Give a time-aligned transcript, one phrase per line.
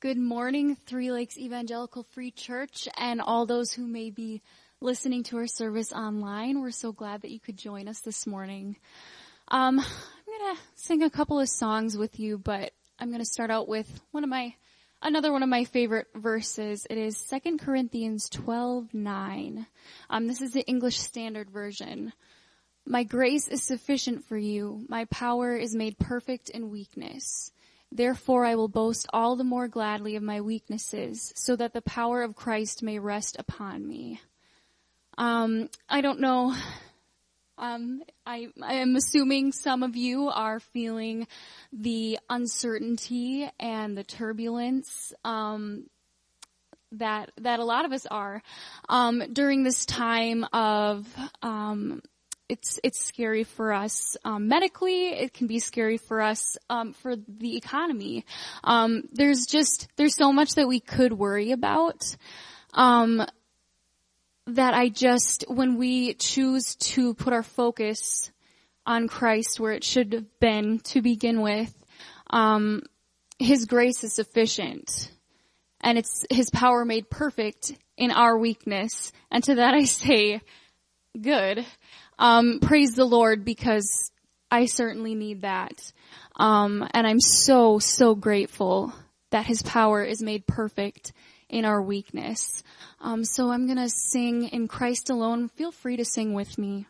[0.00, 4.40] Good morning, Three Lakes Evangelical Free Church, and all those who may be
[4.80, 6.62] listening to our service online.
[6.62, 8.76] We're so glad that you could join us this morning.
[9.48, 13.68] Um, I'm gonna sing a couple of songs with you, but I'm gonna start out
[13.68, 14.54] with one of my
[15.02, 16.86] another one of my favorite verses.
[16.88, 19.66] It is 2 Corinthians 12:9.
[20.08, 22.14] Um, this is the English Standard Version.
[22.86, 24.82] My grace is sufficient for you.
[24.88, 27.52] My power is made perfect in weakness.
[27.92, 32.22] Therefore I will boast all the more gladly of my weaknesses, so that the power
[32.22, 34.20] of Christ may rest upon me.
[35.18, 36.54] Um, I don't know.
[37.58, 41.26] Um, I, I am assuming some of you are feeling
[41.72, 45.84] the uncertainty and the turbulence um,
[46.92, 48.42] that that a lot of us are
[48.88, 51.06] um, during this time of
[51.42, 52.00] um,
[52.50, 55.10] it's it's scary for us um, medically.
[55.10, 58.24] It can be scary for us um, for the economy.
[58.64, 62.16] Um, there's just there's so much that we could worry about.
[62.74, 63.24] Um,
[64.46, 68.32] that I just when we choose to put our focus
[68.84, 71.72] on Christ where it should have been to begin with,
[72.30, 72.82] um,
[73.38, 75.12] His grace is sufficient,
[75.80, 79.12] and it's His power made perfect in our weakness.
[79.30, 80.40] And to that I say,
[81.20, 81.64] good.
[82.20, 84.12] Um, praise the Lord because
[84.50, 85.92] I certainly need that.
[86.36, 88.92] Um, and I'm so, so grateful
[89.30, 91.14] that his power is made perfect
[91.48, 92.62] in our weakness.
[93.00, 95.48] Um, so I'm gonna sing in Christ alone.
[95.48, 96.86] Feel free to sing with me.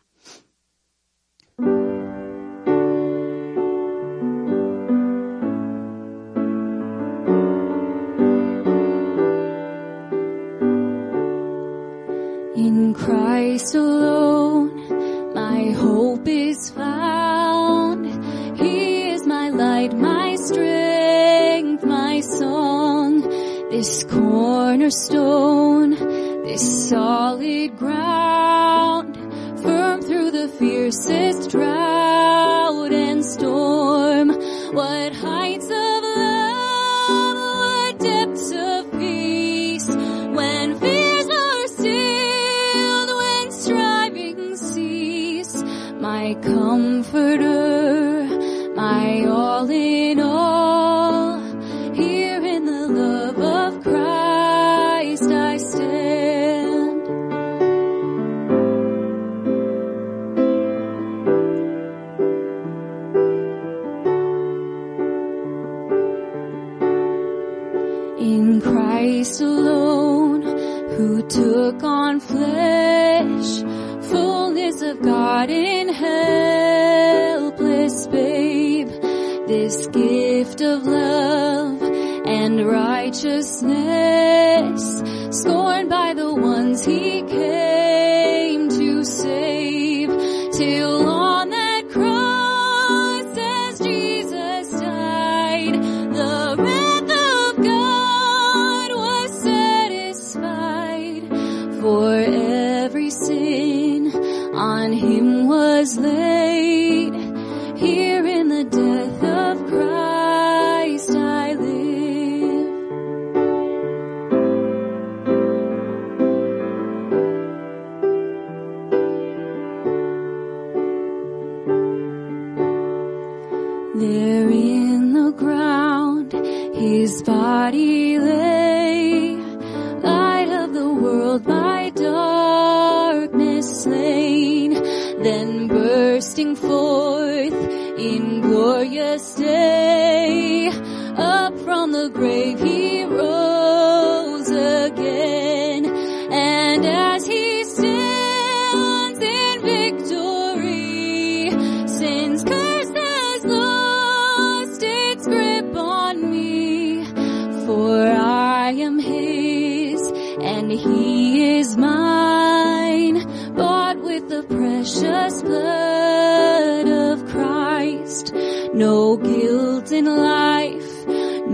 [12.53, 14.50] In Christ alone
[16.11, 18.05] hope is found.
[18.59, 23.21] He is my light, my strength, my song.
[23.69, 25.91] This cornerstone,
[26.43, 29.15] this solid ground,
[29.63, 34.31] firm through the fiercest drought and storm.
[34.73, 35.10] What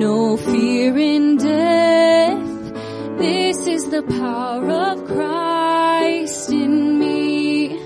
[0.07, 2.47] no fear in death.
[3.23, 7.77] This is the power of Christ in me.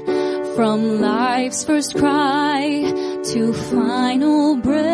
[0.56, 2.64] From life's first cry
[3.32, 3.42] to
[3.74, 4.91] final breath,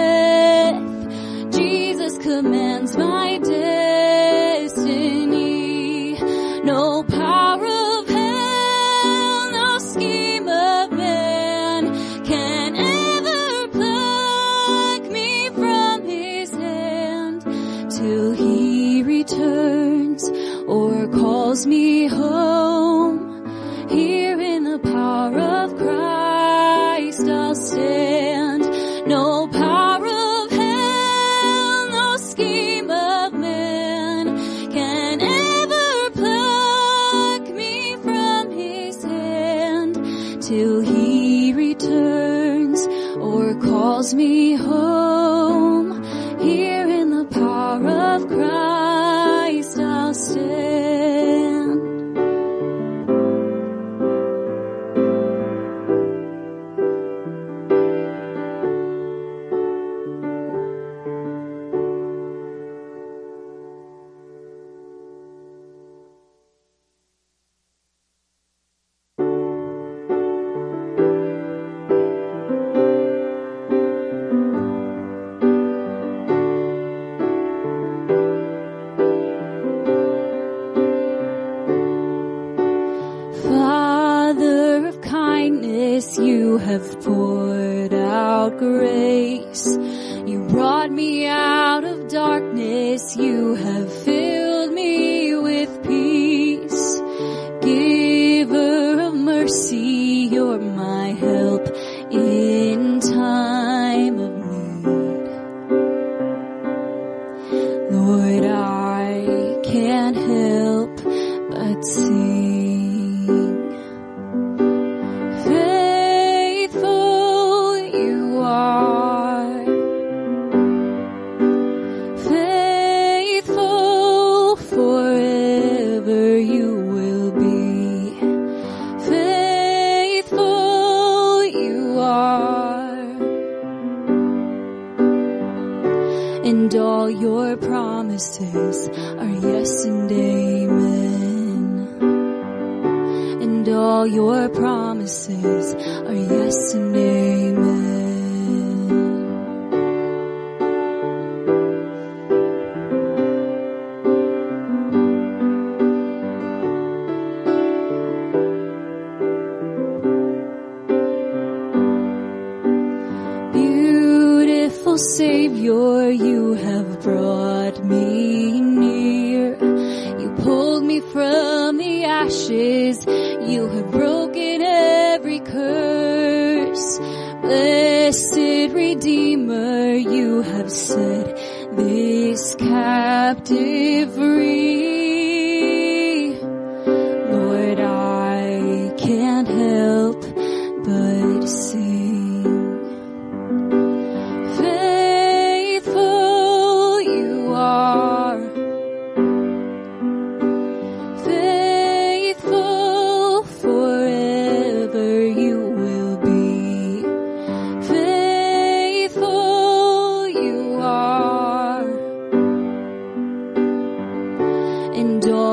[88.49, 89.77] grace.
[90.25, 93.15] You brought me out of darkness.
[93.15, 93.91] You have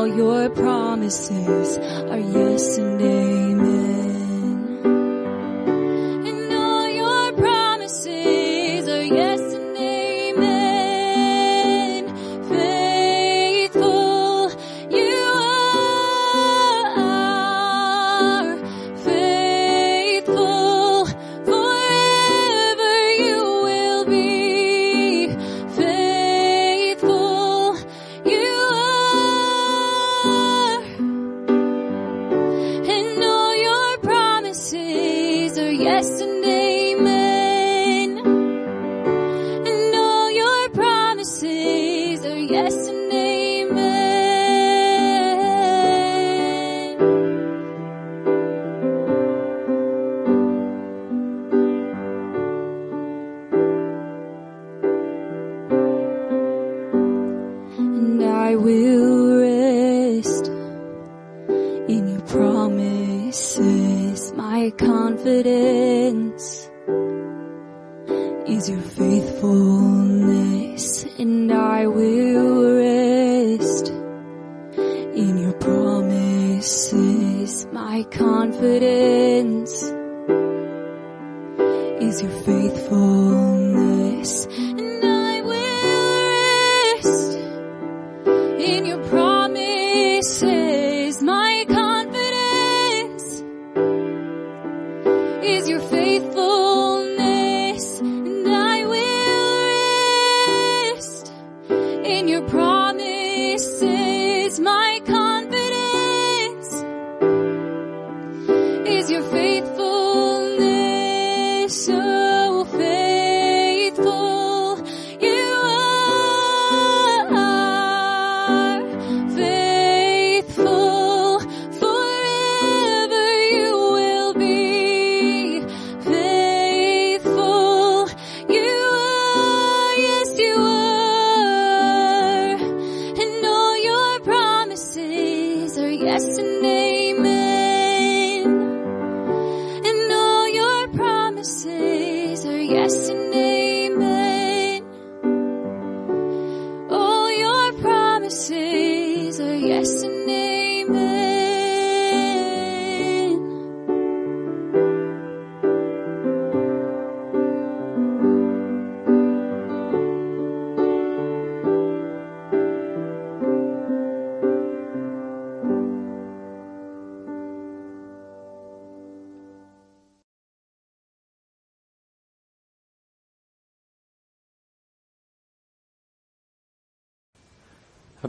[0.04, 3.83] all your promises are yes and amen.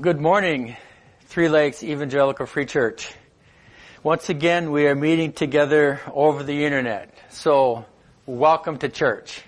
[0.06, 0.78] Good morning,
[1.22, 3.12] Three Lakes Evangelical Free Church.
[4.04, 7.12] Once again, we are meeting together over the internet.
[7.30, 7.86] So,
[8.28, 9.42] welcome to church.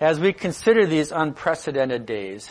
[0.00, 2.50] As we consider these unprecedented days,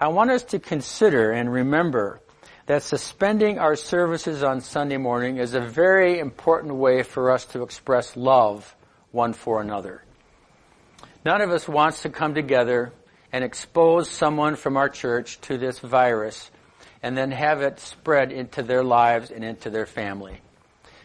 [0.00, 2.20] I want us to consider and remember
[2.66, 7.62] that suspending our services on Sunday morning is a very important way for us to
[7.62, 8.74] express love
[9.12, 10.02] one for another.
[11.24, 12.92] None of us wants to come together
[13.32, 16.50] and expose someone from our church to this virus
[17.06, 20.40] and then have it spread into their lives and into their family.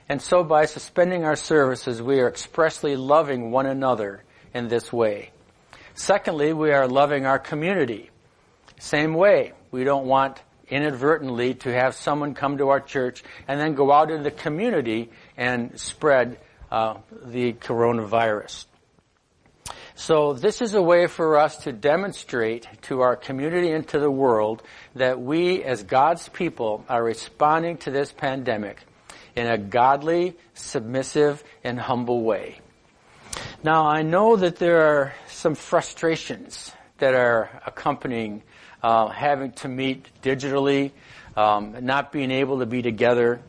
[0.09, 5.29] And so by suspending our services, we are expressly loving one another in this way.
[5.93, 8.09] Secondly, we are loving our community.
[8.79, 9.53] Same way.
[9.69, 14.09] We don't want inadvertently to have someone come to our church and then go out
[14.09, 16.39] into the community and spread
[16.71, 18.65] uh, the coronavirus.
[20.01, 24.09] So this is a way for us to demonstrate to our community and to the
[24.09, 24.63] world
[24.95, 28.83] that we as God's people are responding to this pandemic
[29.35, 32.61] in a godly, submissive, and humble way.
[33.63, 38.41] Now I know that there are some frustrations that are accompanying
[38.81, 40.93] uh, having to meet digitally,
[41.37, 43.39] um, not being able to be together.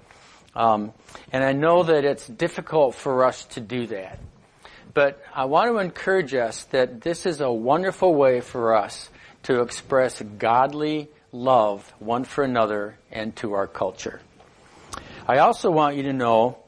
[0.54, 0.92] Um,
[1.32, 4.18] and I know that it's difficult for us to do that.
[4.94, 9.08] But I want to encourage us that this is a wonderful way for us
[9.44, 14.20] to express godly love one for another and to our culture.
[15.26, 16.58] I also want you to know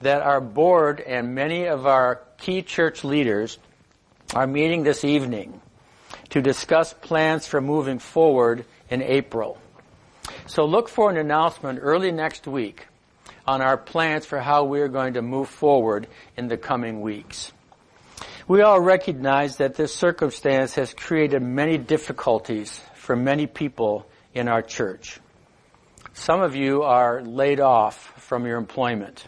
[0.00, 3.58] that our board and many of our key church leaders
[4.34, 5.60] are meeting this evening
[6.30, 9.58] to discuss plans for moving forward in April.
[10.46, 12.86] So look for an announcement early next week
[13.46, 17.52] on our plans for how we are going to move forward in the coming weeks.
[18.52, 24.60] We all recognize that this circumstance has created many difficulties for many people in our
[24.60, 25.18] church.
[26.12, 29.26] Some of you are laid off from your employment.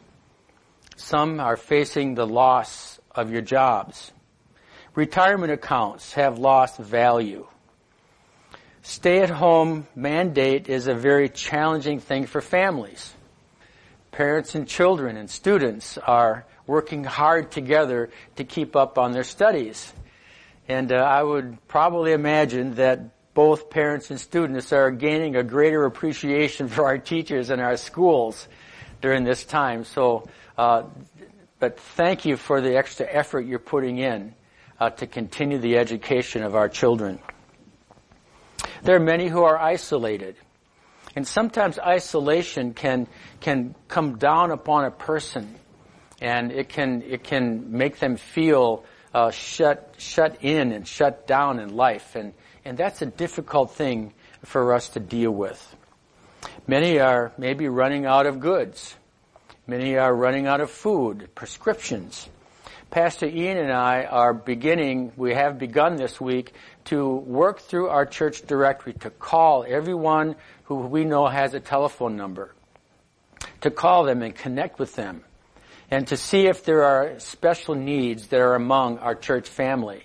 [0.97, 4.13] Some are facing the loss of your jobs.
[4.95, 7.47] Retirement accounts have lost value.
[8.83, 13.15] Stay at home mandate is a very challenging thing for families.
[14.13, 19.93] Parents and children and students are working hard together to keep up on their studies.
[20.69, 23.01] And uh, I would probably imagine that
[23.35, 28.49] both parents and students are gaining a greater appreciation for our teachers and our schools
[29.01, 29.85] during this time.
[29.85, 30.85] So, uh,
[31.59, 34.35] but thank you for the extra effort you're putting in
[34.81, 37.19] uh, to continue the education of our children.
[38.83, 40.37] There are many who are isolated.
[41.17, 43.07] And sometimes isolation can,
[43.41, 45.55] can come down upon a person
[46.21, 51.59] and it can, it can make them feel uh, shut, shut in and shut down
[51.61, 52.17] in life.
[52.17, 55.77] And, and that's a difficult thing for us to deal with.
[56.67, 58.95] Many are maybe running out of goods.
[59.67, 62.29] Many are running out of food, prescriptions.
[62.91, 66.53] Pastor Ian and I are beginning, we have begun this week
[66.85, 72.17] to work through our church directory to call everyone who we know has a telephone
[72.17, 72.55] number,
[73.63, 75.25] to call them and connect with them,
[75.91, 80.03] and to see if there are special needs that are among our church family.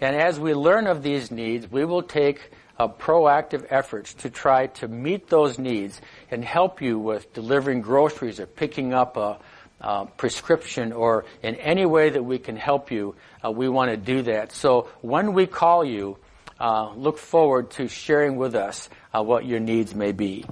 [0.00, 4.88] And as we learn of these needs, we will take proactive efforts to try to
[4.88, 9.38] meet those needs and help you with delivering groceries or picking up a,
[9.80, 13.96] uh, prescription or in any way that we can help you, uh, we want to
[13.96, 14.52] do that.
[14.52, 16.18] So when we call you,
[16.58, 20.44] uh, look forward to sharing with us uh, what your needs may be.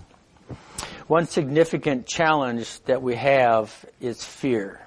[1.07, 4.81] One significant challenge that we have is fear.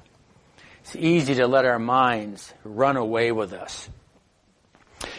[0.82, 3.88] It's easy to let our minds run away with us.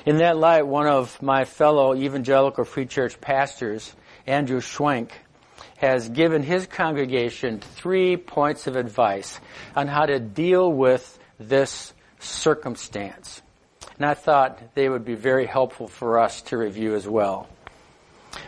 [0.05, 3.95] In that light, one of my fellow evangelical free church pastors,
[4.27, 5.11] Andrew Schwenk,
[5.77, 9.39] has given his congregation three points of advice
[9.77, 13.41] on how to deal with this circumstance.
[13.99, 17.49] And I thought they would be very helpful for us to review as well.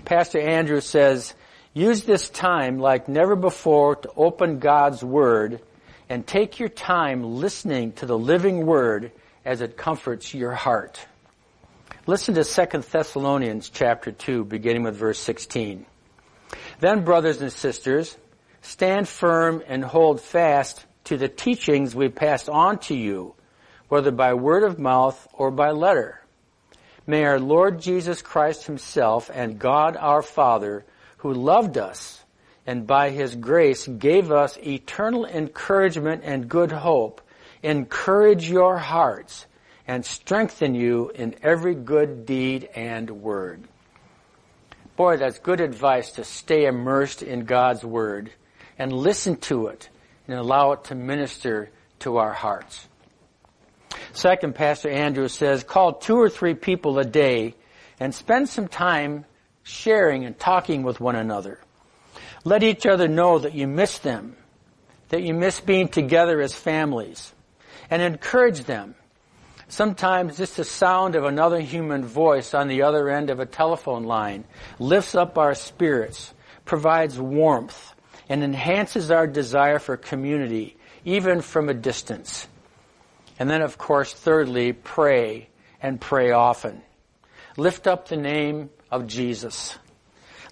[0.05, 1.35] Pastor Andrew says,
[1.73, 5.61] use this time like never before to open God's Word
[6.09, 9.13] and take your time listening to the living Word
[9.45, 11.05] as it comforts your heart.
[12.07, 15.87] Listen to 2 Thessalonians chapter 2 beginning with verse 16.
[16.81, 18.17] Then brothers and sisters,
[18.63, 23.35] stand firm and hold fast to the teachings we passed on to you,
[23.89, 26.21] whether by word of mouth or by letter.
[27.07, 30.85] May our Lord Jesus Christ himself and God our Father,
[31.21, 32.23] who loved us
[32.67, 37.21] and by his grace gave us eternal encouragement and good hope,
[37.63, 39.47] encourage your hearts
[39.87, 43.63] and strengthen you in every good deed and word.
[44.97, 48.31] Boy, that's good advice to stay immersed in God's Word
[48.79, 49.89] and listen to it
[50.29, 52.87] and allow it to minister to our hearts.
[54.13, 57.55] Second, Pastor Andrew says, call two or three people a day
[57.99, 59.25] and spend some time
[59.63, 61.61] sharing and talking with one another.
[62.45, 64.37] Let each other know that you miss them,
[65.11, 67.33] that you miss being together as families,
[67.91, 68.95] and encourage them
[69.71, 74.03] Sometimes just the sound of another human voice on the other end of a telephone
[74.03, 74.45] line
[74.81, 77.95] lifts up our spirits, provides warmth,
[78.29, 82.49] and enhances our desire for community, even from a distance.
[83.39, 85.49] And then, of course, thirdly, pray
[85.81, 86.83] and pray often.
[87.57, 89.79] Lift up the name of Jesus.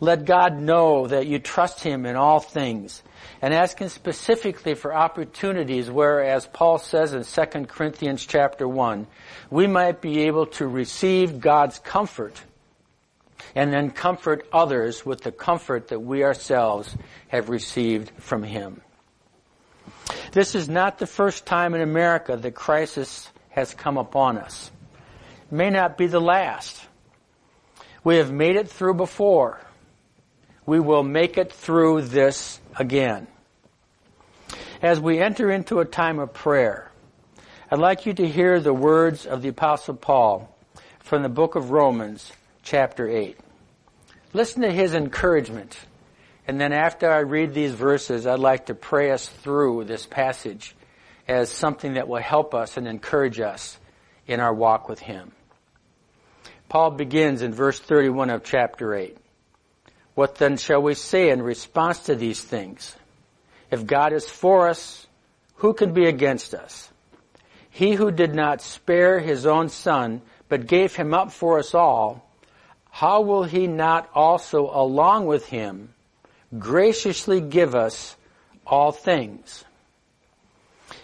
[0.00, 3.02] Let God know that you trust Him in all things
[3.42, 9.06] and ask Him specifically for opportunities where, as Paul says in 2 Corinthians chapter 1,
[9.50, 12.40] we might be able to receive God's comfort
[13.54, 16.96] and then comfort others with the comfort that we ourselves
[17.28, 18.80] have received from Him.
[20.32, 24.70] This is not the first time in America that crisis has come upon us.
[25.50, 26.87] It may not be the last.
[28.08, 29.60] We have made it through before.
[30.64, 33.26] We will make it through this again.
[34.80, 36.90] As we enter into a time of prayer,
[37.70, 40.48] I'd like you to hear the words of the Apostle Paul
[41.00, 43.36] from the book of Romans, chapter 8.
[44.32, 45.76] Listen to his encouragement.
[46.46, 50.74] And then after I read these verses, I'd like to pray us through this passage
[51.28, 53.78] as something that will help us and encourage us
[54.26, 55.32] in our walk with him.
[56.68, 59.16] Paul begins in verse 31 of chapter 8.
[60.14, 62.94] What then shall we say in response to these things?
[63.70, 65.06] If God is for us,
[65.56, 66.90] who can be against us?
[67.70, 72.28] He who did not spare his own son, but gave him up for us all,
[72.90, 75.94] how will he not also along with him
[76.58, 78.16] graciously give us
[78.66, 79.64] all things?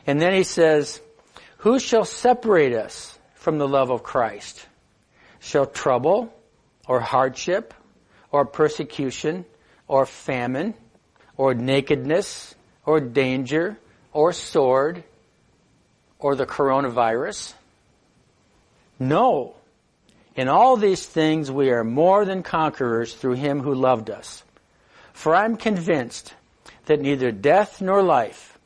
[0.06, 1.00] And then he says,
[1.58, 4.66] who shall separate us from the love of Christ?
[5.44, 6.32] Shall trouble
[6.88, 7.74] or hardship
[8.32, 9.44] or persecution
[9.86, 10.74] or famine
[11.36, 12.54] or nakedness,
[12.86, 13.76] or danger,
[14.12, 15.02] or sword,
[16.18, 17.54] or the coronavirus.
[18.98, 19.54] No.
[20.36, 24.42] In all these things we are more than conquerors through him who loved us.
[25.12, 26.34] For I'm convinced
[26.86, 28.58] that neither death nor life,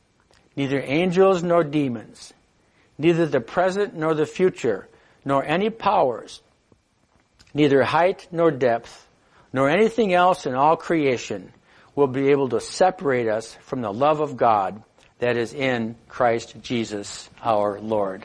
[0.56, 2.32] neither angels nor demons,
[2.96, 4.88] neither the present nor the future,
[5.24, 6.40] nor any powers,
[7.54, 9.06] neither height nor depth,
[9.52, 11.52] nor anything else in all creation
[11.94, 14.82] will be able to separate us from the love of God
[15.18, 18.24] that is in Christ Jesus our Lord.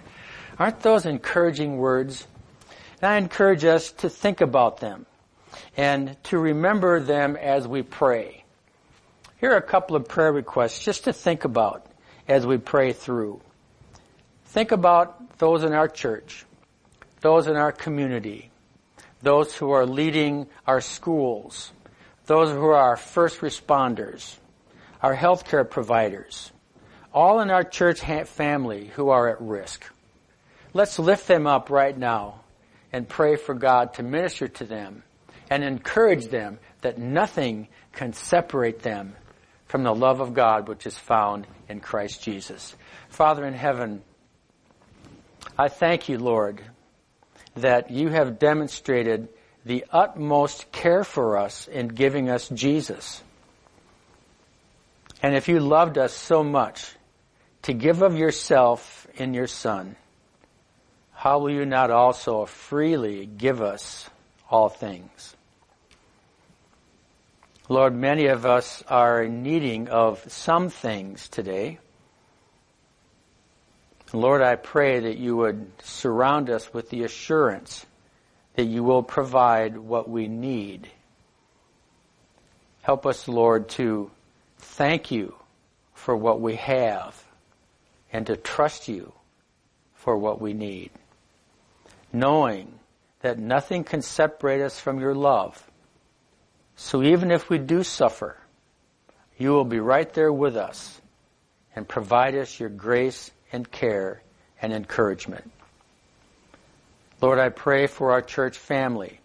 [0.59, 2.27] Aren't those encouraging words?
[3.01, 5.05] And I encourage us to think about them
[5.75, 8.43] and to remember them as we pray.
[9.39, 11.85] Here are a couple of prayer requests just to think about
[12.27, 13.41] as we pray through.
[14.45, 16.45] Think about those in our church,
[17.21, 18.51] those in our community,
[19.23, 21.71] those who are leading our schools,
[22.25, 24.35] those who are our first responders,
[25.01, 26.51] our healthcare providers,
[27.13, 29.85] all in our church family who are at risk.
[30.73, 32.41] Let's lift them up right now
[32.91, 35.03] and pray for God to minister to them
[35.49, 39.15] and encourage them that nothing can separate them
[39.67, 42.75] from the love of God which is found in Christ Jesus.
[43.09, 44.01] Father in heaven,
[45.57, 46.61] I thank you, Lord,
[47.55, 49.29] that you have demonstrated
[49.65, 53.23] the utmost care for us in giving us Jesus.
[55.21, 56.93] And if you loved us so much
[57.63, 59.95] to give of yourself in your Son,
[61.13, 64.09] how will you not also freely give us
[64.49, 65.35] all things?
[67.69, 71.79] Lord, many of us are needing of some things today.
[74.13, 77.85] Lord, I pray that you would surround us with the assurance
[78.55, 80.87] that you will provide what we need.
[82.83, 84.11] Help us, Lord, to
[84.59, 85.35] thank you
[85.95, 87.21] for what we have
[88.11, 89.11] and to trust you
[89.95, 90.91] for what we need.
[92.11, 92.71] Knowing
[93.21, 95.67] that nothing can separate us from your love
[96.75, 98.37] so even if we do suffer,
[99.37, 100.99] you will be right there with us
[101.75, 104.21] and provide us your grace and care
[104.61, 105.49] and encouragement.
[107.21, 109.19] Lord, I pray for our church family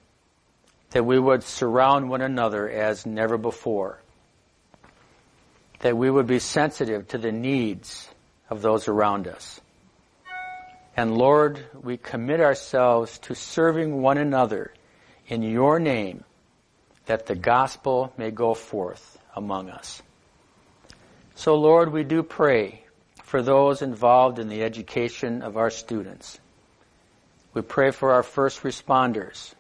[0.90, 4.00] that we would surround one another as never before,
[5.80, 8.08] that we would be sensitive to the needs
[8.48, 9.60] of those around us.
[10.96, 14.72] And Lord, we commit ourselves to serving one another
[15.26, 16.24] in your name
[17.06, 20.02] that the gospel may go forth among us.
[21.34, 22.82] So Lord, we do pray
[23.28, 26.40] for those involved in the education of our students.
[27.52, 29.52] We pray for our first responders.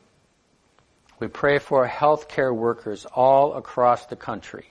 [1.20, 4.66] We pray for healthcare workers all across the country.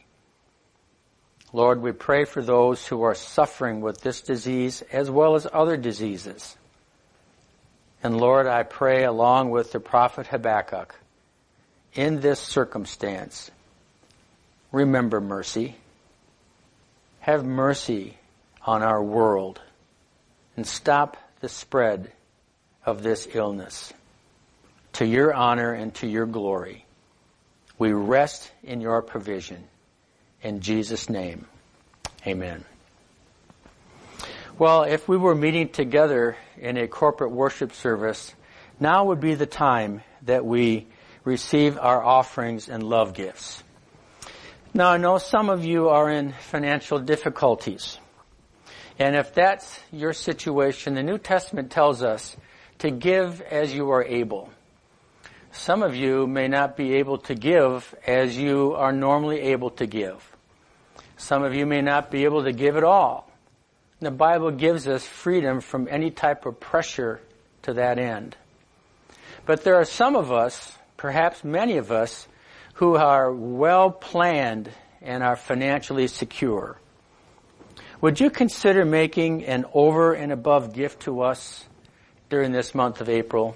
[1.54, 5.78] Lord, we pray for those who are suffering with this disease as well as other
[5.78, 6.58] diseases.
[8.02, 10.96] And Lord, I pray along with the prophet Habakkuk
[11.94, 13.52] in this circumstance,
[14.72, 15.76] remember mercy.
[17.20, 18.18] Have mercy
[18.68, 19.62] on our world
[20.58, 22.12] and stop the spread
[22.86, 23.94] of this illness.
[24.94, 26.86] To your honor and to your glory,
[27.80, 29.64] we rest in your provision.
[30.42, 31.46] In Jesus' name,
[32.26, 32.66] amen.
[34.60, 38.34] Well, if we were meeting together in a corporate worship service,
[38.80, 40.88] now would be the time that we
[41.24, 43.64] receive our offerings and love gifts.
[44.74, 48.00] Now I know some of you are in financial difficulties.
[49.00, 52.36] And if that's your situation, the New Testament tells us
[52.80, 54.50] to give as you are able.
[55.52, 59.86] Some of you may not be able to give as you are normally able to
[59.86, 60.32] give.
[61.16, 63.32] Some of you may not be able to give at all.
[64.00, 67.20] The Bible gives us freedom from any type of pressure
[67.64, 68.36] to that end.
[69.46, 72.28] But there are some of us perhaps many of us
[72.74, 74.70] who are well planned
[75.02, 76.80] and are financially secure.
[78.00, 81.66] Would you consider making an over and above gift to us
[82.30, 83.56] during this month of April?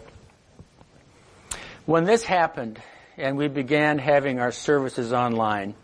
[1.85, 2.81] When this happened
[3.17, 5.75] and we began having our services online,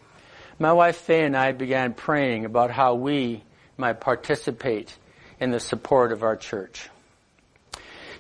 [0.57, 3.43] my wife Faye and I began praying about how we
[3.77, 4.97] might participate
[5.39, 6.89] in the support of our church.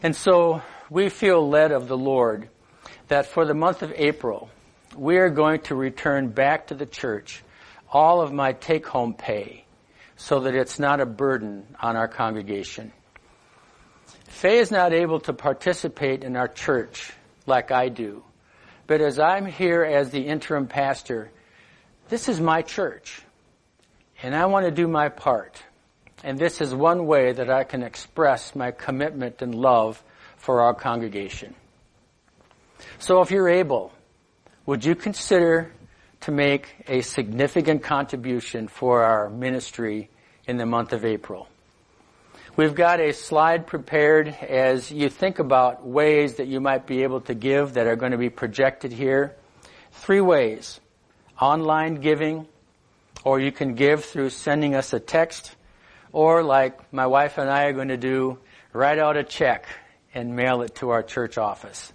[0.03, 2.47] And so we feel led of the Lord
[3.07, 4.51] that for the month of April,
[4.95, 7.41] we are going to return back to the church
[7.91, 9.63] all of my take home pay
[10.17, 12.91] so that it's not a burden on our congregation.
[14.25, 17.13] Faye is not able to participate in our church
[17.45, 18.23] like I do,
[18.87, 21.31] but as I'm here as the interim pastor,
[22.09, 23.21] this is my church,
[24.21, 25.61] and I want to do my part.
[26.23, 30.03] And this is one way that I can express my commitment and love
[30.37, 31.53] for our congregation.
[32.99, 33.91] So if you're able,
[34.65, 35.71] would you consider
[36.21, 40.09] to make a significant contribution for our ministry
[40.45, 41.47] in the month of April?
[42.55, 47.21] We've got a slide prepared as you think about ways that you might be able
[47.21, 49.35] to give that are going to be projected here.
[49.91, 50.79] Three ways.
[51.39, 52.47] Online giving,
[53.23, 55.55] or you can give through sending us a text,
[56.11, 58.39] or like my wife and I are going to do,
[58.73, 59.67] write out a check
[60.15, 61.93] and mail it to our church office.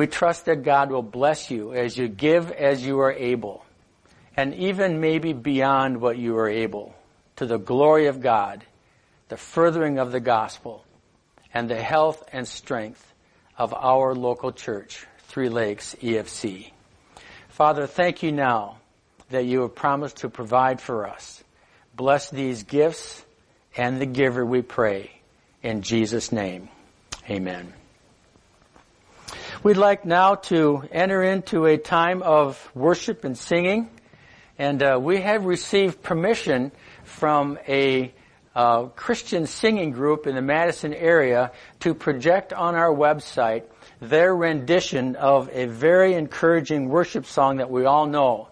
[0.00, 3.66] We trust that God will bless you as you give as you are able,
[4.34, 6.94] and even maybe beyond what you are able,
[7.36, 8.64] to the glory of God,
[9.28, 10.86] the furthering of the gospel,
[11.52, 13.12] and the health and strength
[13.58, 16.70] of our local church, Three Lakes EFC.
[17.50, 18.78] Father, thank you now
[19.28, 21.44] that you have promised to provide for us.
[21.94, 23.22] Bless these gifts
[23.76, 25.10] and the giver, we pray.
[25.62, 26.70] In Jesus' name,
[27.28, 27.74] amen.
[29.62, 33.90] We'd like now to enter into a time of worship and singing.
[34.58, 36.72] And uh, we have received permission
[37.04, 38.14] from a
[38.54, 43.64] uh, Christian singing group in the Madison area to project on our website
[44.00, 48.48] their rendition of a very encouraging worship song that we all know.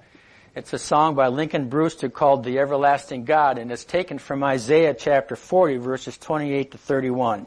[0.54, 4.92] It's a song by Lincoln Brewster called The Everlasting God, and it's taken from Isaiah
[4.92, 7.46] chapter 40, verses 28 to 31.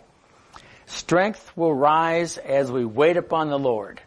[0.91, 4.01] Strength will rise as we wait upon the Lord.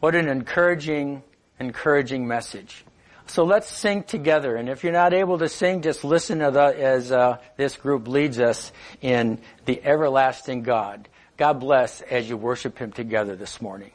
[0.00, 1.22] What an encouraging,
[1.58, 2.84] encouraging message.
[3.26, 4.54] So let's sing together.
[4.56, 8.38] And if you're not able to sing, just listen the, as uh, this group leads
[8.38, 11.08] us in the everlasting God.
[11.38, 13.92] God bless as you worship Him together this morning.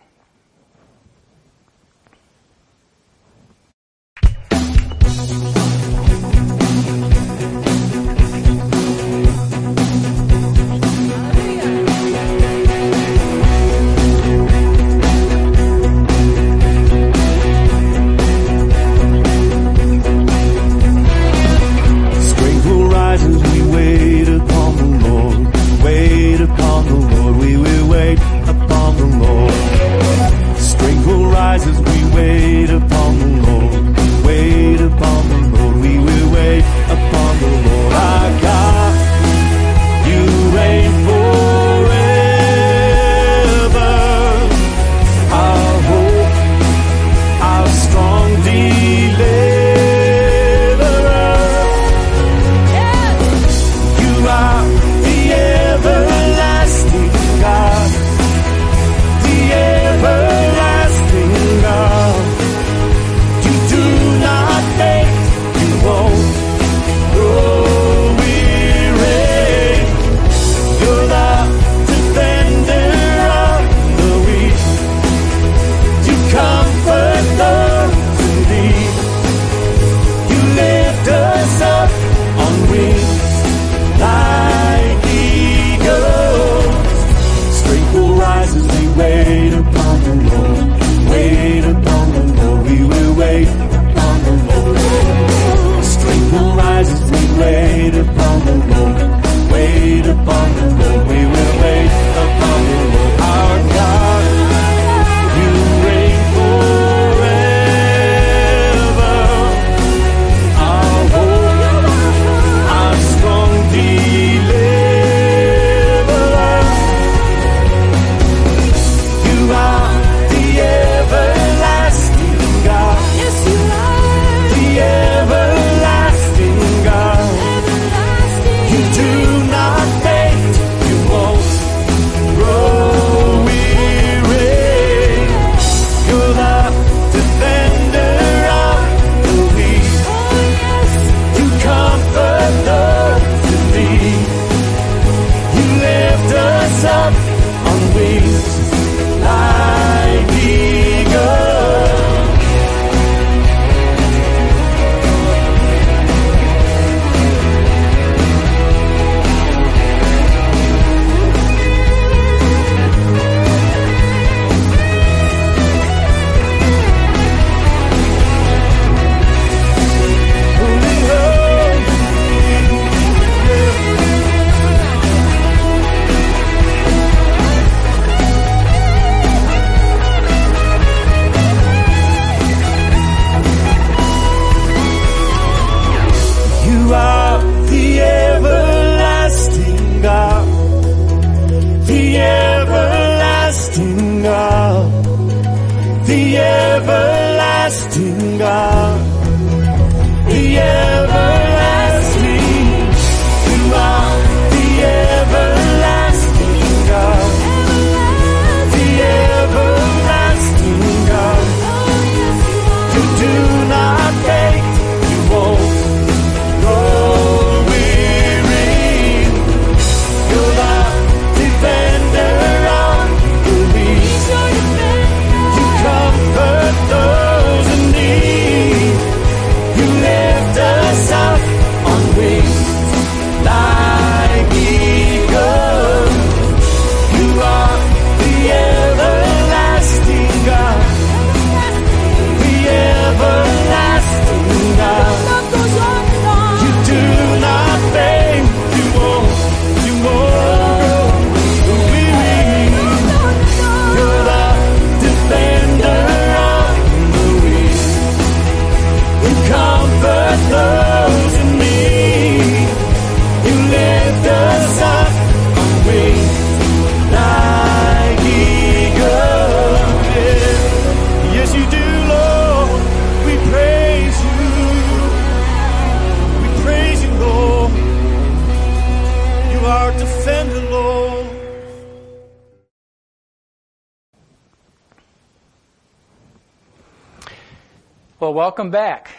[288.55, 289.11] Welcome back.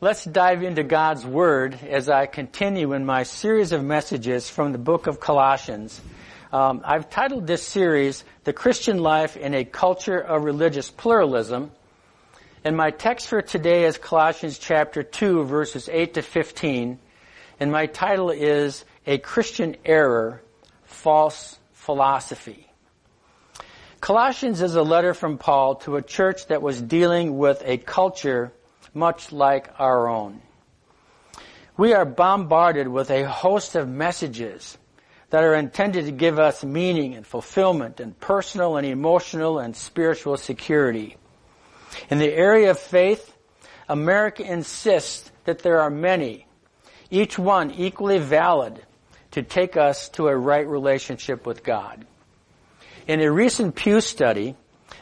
[0.00, 4.78] Let's dive into God's Word as I continue in my series of messages from the
[4.78, 6.00] book of Colossians.
[6.52, 11.70] Um, I've titled this series, The Christian Life in a Culture of Religious Pluralism.
[12.64, 16.98] And my text for today is Colossians chapter 2 verses 8 to 15.
[17.60, 20.42] And my title is A Christian Error,
[20.82, 22.71] False Philosophy.
[24.02, 28.52] Colossians is a letter from Paul to a church that was dealing with a culture
[28.92, 30.42] much like our own.
[31.76, 34.76] We are bombarded with a host of messages
[35.30, 40.36] that are intended to give us meaning and fulfillment and personal and emotional and spiritual
[40.36, 41.16] security.
[42.10, 43.32] In the area of faith,
[43.88, 46.48] America insists that there are many,
[47.08, 48.84] each one equally valid
[49.30, 52.04] to take us to a right relationship with God.
[53.06, 54.54] In a recent Pew study,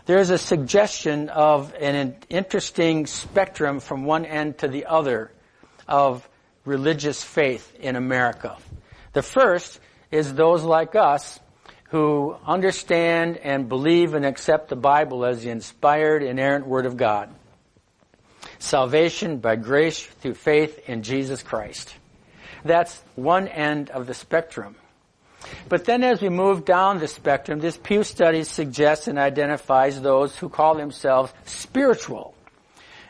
[0.06, 5.30] there is a suggestion of an interesting spectrum from one end to the other
[5.86, 6.26] of
[6.64, 8.56] religious faith in America.
[9.12, 11.40] The first is those like us
[11.90, 17.28] who understand and believe and accept the Bible as the inspired, inerrant Word of God.
[18.58, 21.94] Salvation by grace through faith in Jesus Christ.
[22.64, 24.76] That's one end of the spectrum.
[25.68, 30.37] But then as we move down the spectrum, this Pew study suggests and identifies those
[30.37, 32.35] who call themselves spiritual.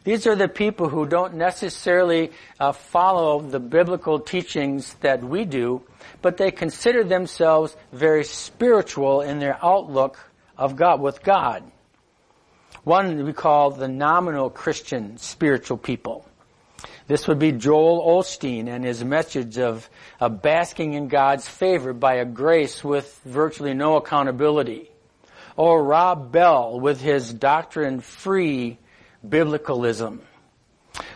[0.04, 5.82] These are the people who don't necessarily uh, follow the biblical teachings that we do,
[6.22, 10.18] but they consider themselves very spiritual in their outlook
[10.56, 11.64] of God, with God.
[12.84, 16.26] One we call the nominal Christian spiritual people.
[17.10, 22.14] This would be Joel Osteen and his message of, of basking in God's favor by
[22.14, 24.92] a grace with virtually no accountability.
[25.56, 28.78] Or Rob Bell with his doctrine-free
[29.28, 30.22] biblicalism.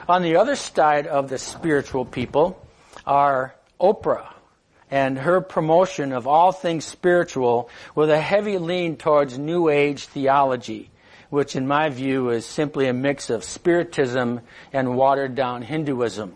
[0.09, 2.61] On the other side of the spiritual people
[3.07, 4.33] are Oprah
[4.91, 10.91] and her promotion of all things spiritual with a heavy lean towards New Age theology
[11.35, 14.41] which in my view is simply a mix of Spiritism
[14.73, 16.33] and watered down Hinduism.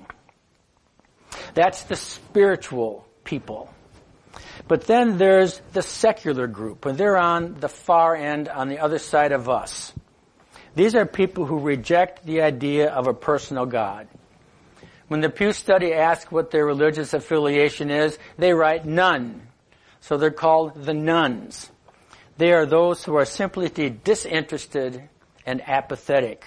[1.54, 3.72] That's the spiritual people.
[4.66, 8.98] But then there's the secular group, and they're on the far end on the other
[8.98, 9.92] side of us.
[10.74, 14.08] These are people who reject the idea of a personal God.
[15.06, 19.42] When the Pew Study asks what their religious affiliation is, they write none.
[20.00, 21.70] So they're called the nones.
[22.38, 25.08] They are those who are simply disinterested
[25.44, 26.46] and apathetic.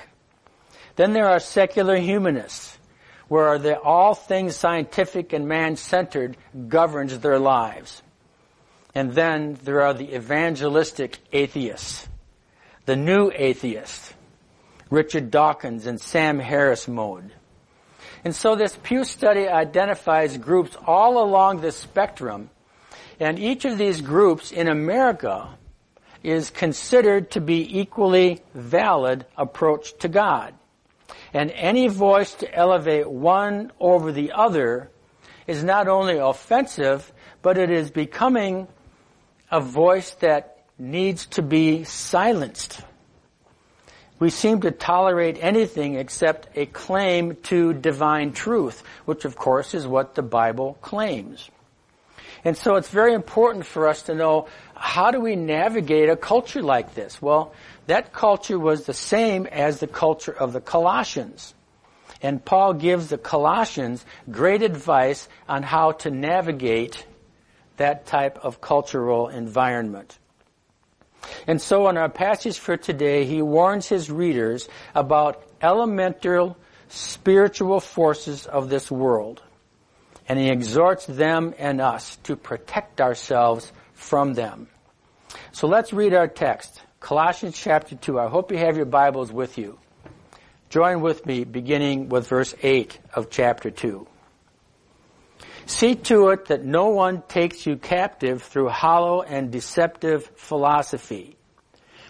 [0.96, 2.78] Then there are secular humanists,
[3.28, 8.02] where the all things scientific and man-centered governs their lives.
[8.96, 12.10] And then there are the evangelistic atheists,
[12.86, 14.14] the new atheists,
[14.90, 17.32] Richard Dawkins and Sam Harris mode.
[18.24, 22.50] And so this Pew study identifies groups all along this spectrum,
[23.20, 25.58] and each of these groups in America
[26.24, 30.54] is considered to be equally valid approach to God.
[31.34, 34.90] And any voice to elevate one over the other
[35.48, 38.68] is not only offensive, but it is becoming
[39.50, 42.82] a voice that needs to be silenced.
[44.20, 49.88] We seem to tolerate anything except a claim to divine truth, which of course is
[49.88, 51.50] what the Bible claims.
[52.44, 56.64] And so it's very important for us to know how do we navigate a culture
[56.64, 57.22] like this?
[57.22, 57.54] Well,
[57.86, 61.54] that culture was the same as the culture of the Colossians.
[62.22, 67.06] And Paul gives the Colossians great advice on how to navigate
[67.78, 70.18] that type of cultural environment.
[71.46, 76.58] And so in our passage for today, he warns his readers about elemental
[76.90, 79.42] spiritual forces of this world
[80.32, 84.70] and he exhorts them and us to protect ourselves from them.
[85.52, 86.82] So let's read our text.
[87.02, 88.18] Colossians chapter 2.
[88.18, 89.78] I hope you have your Bibles with you.
[90.70, 94.08] Join with me beginning with verse 8 of chapter 2.
[95.66, 101.36] See to it that no one takes you captive through hollow and deceptive philosophy,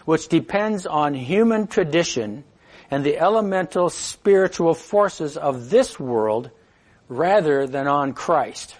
[0.04, 2.44] which depends on human tradition
[2.88, 6.52] and the elemental spiritual forces of this world
[7.16, 8.76] rather than on Christ.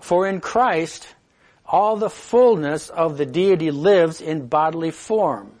[0.00, 1.06] For in Christ,
[1.64, 5.52] all the fullness of the deity lives in bodily form.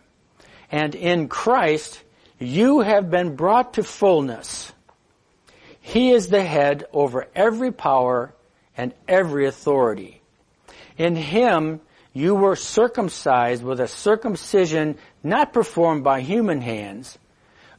[0.70, 2.02] And in Christ,
[2.38, 4.72] you have been brought to fullness.
[5.80, 8.34] He is the head over every power
[8.76, 10.22] and every authority.
[10.96, 11.80] In Him,
[12.12, 17.18] you were circumcised with a circumcision not performed by human hands,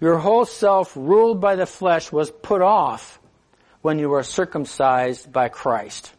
[0.02, 3.20] Your whole self ruled by the flesh was put off
[3.84, 6.12] when you were circumcised by Christ.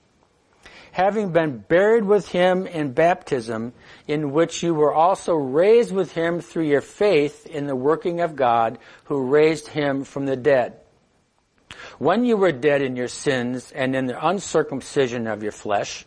[0.93, 3.73] Having been buried with him in baptism,
[4.07, 8.37] in which you were also raised with him through your faith in the working of
[8.37, 10.79] God who raised him from the dead.
[11.99, 16.07] When you were dead in your sins and in the uncircumcision of your flesh,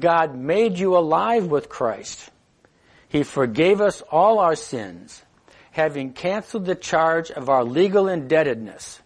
[0.00, 2.30] God made you alive with Christ.
[3.08, 5.22] He forgave us all our sins,
[5.70, 9.00] having canceled the charge of our legal indebtedness,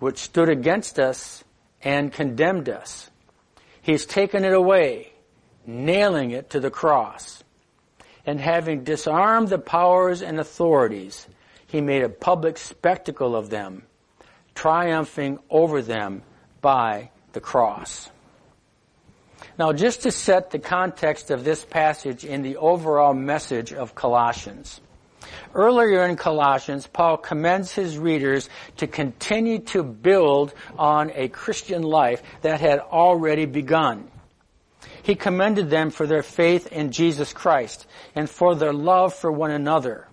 [0.00, 1.44] which stood against us
[1.82, 3.10] and condemned us.
[3.82, 5.12] He's taken it away,
[5.66, 7.42] nailing it to the cross.
[8.26, 11.26] And having disarmed the powers and authorities,
[11.66, 13.84] he made a public spectacle of them,
[14.54, 16.22] triumphing over them
[16.60, 18.10] by the cross.
[19.58, 24.80] Now, just to set the context of this passage in the overall message of Colossians.
[25.54, 32.22] Earlier in Colossians, Paul commends his readers to continue to build on a Christian life
[32.42, 34.10] that had already begun.
[35.02, 39.50] He commended them for their faith in Jesus Christ and for their love for one
[39.50, 40.06] another,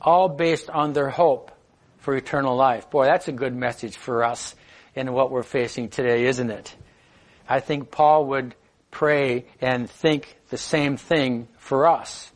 [0.00, 1.50] all based on their hope
[1.98, 2.90] for eternal life.
[2.90, 4.54] Boy, that's a good message for us
[4.94, 6.74] in what we're facing today, isn't it?
[7.48, 8.54] I think Paul would
[8.90, 12.30] pray and think the same thing for us.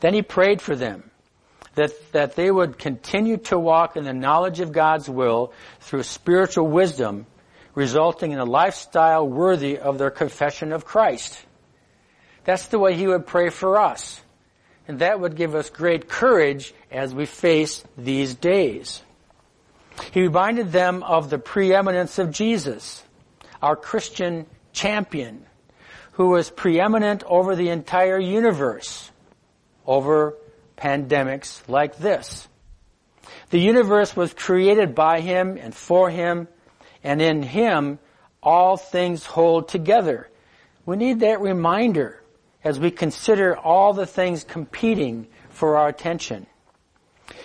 [0.00, 1.10] Then he prayed for them
[1.74, 6.66] that, that they would continue to walk in the knowledge of God's will through spiritual
[6.66, 7.26] wisdom,
[7.74, 11.44] resulting in a lifestyle worthy of their confession of Christ.
[12.44, 14.20] That's the way he would pray for us.
[14.88, 19.02] And that would give us great courage as we face these days.
[20.12, 23.02] He reminded them of the preeminence of Jesus,
[23.60, 25.44] our Christian champion
[26.12, 29.10] who was preeminent over the entire universe,
[29.86, 30.36] over
[30.76, 32.48] pandemics like this.
[33.50, 36.48] The universe was created by him and for him,
[37.02, 37.98] and in him
[38.42, 40.28] all things hold together.
[40.84, 42.22] We need that reminder
[42.64, 46.46] as we consider all the things competing for our attention.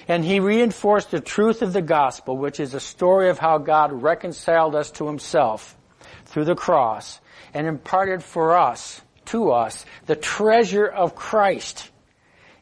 [0.08, 3.92] And he reinforced the truth of the gospel, which is a story of how God
[3.92, 5.78] reconciled us to himself
[6.26, 7.20] through the cross
[7.54, 11.91] and imparted for us, to us, the treasure of Christ,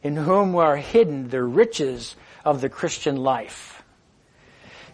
[0.02, 3.82] in whom are hidden the riches of the Christian life.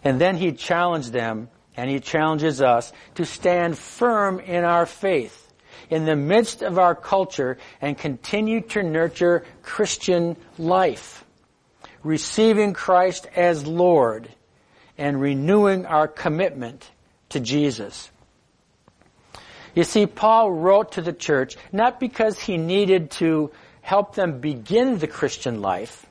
[0.03, 5.47] And then he challenged them, and he challenges us to stand firm in our faith
[5.89, 11.23] in the midst of our culture and continue to nurture Christian life,
[12.03, 14.29] receiving Christ as Lord
[14.97, 16.89] and renewing our commitment
[17.29, 18.11] to Jesus.
[19.75, 23.51] You see, Paul wrote to the church not because he needed to
[23.87, 26.05] help them begin the Christian life.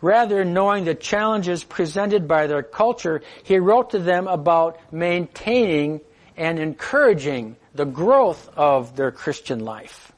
[0.00, 6.00] Rather, knowing the challenges presented by their culture, he wrote to them about maintaining
[6.36, 10.10] and encouraging the growth of their Christian life.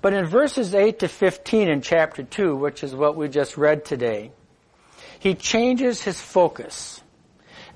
[0.00, 3.84] But in verses 8 to 15 in chapter 2, which is what we just read
[3.84, 4.32] today,
[5.18, 7.02] he changes his focus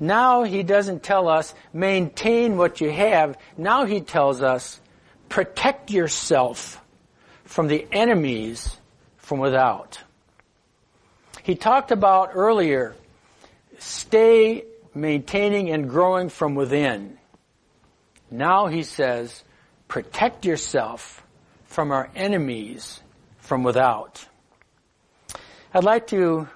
[0.02, 3.38] now he doesn't tell us maintain what you have.
[3.56, 4.80] Now he tells us
[5.28, 6.81] protect yourself
[7.52, 8.78] from the enemies
[9.18, 10.00] from without.
[11.42, 12.94] He talked about earlier
[13.78, 17.18] stay maintaining and growing from within.
[18.30, 19.44] Now he says
[19.86, 21.22] protect yourself
[21.66, 23.00] from our enemies
[23.40, 24.24] from without.
[25.74, 26.48] I'd like to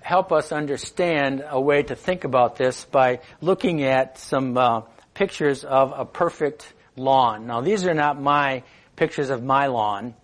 [0.00, 4.80] help us understand a way to think about this by looking at some uh,
[5.12, 7.46] pictures of a perfect lawn.
[7.46, 8.62] Now, these are not my
[8.96, 10.14] pictures of my lawn.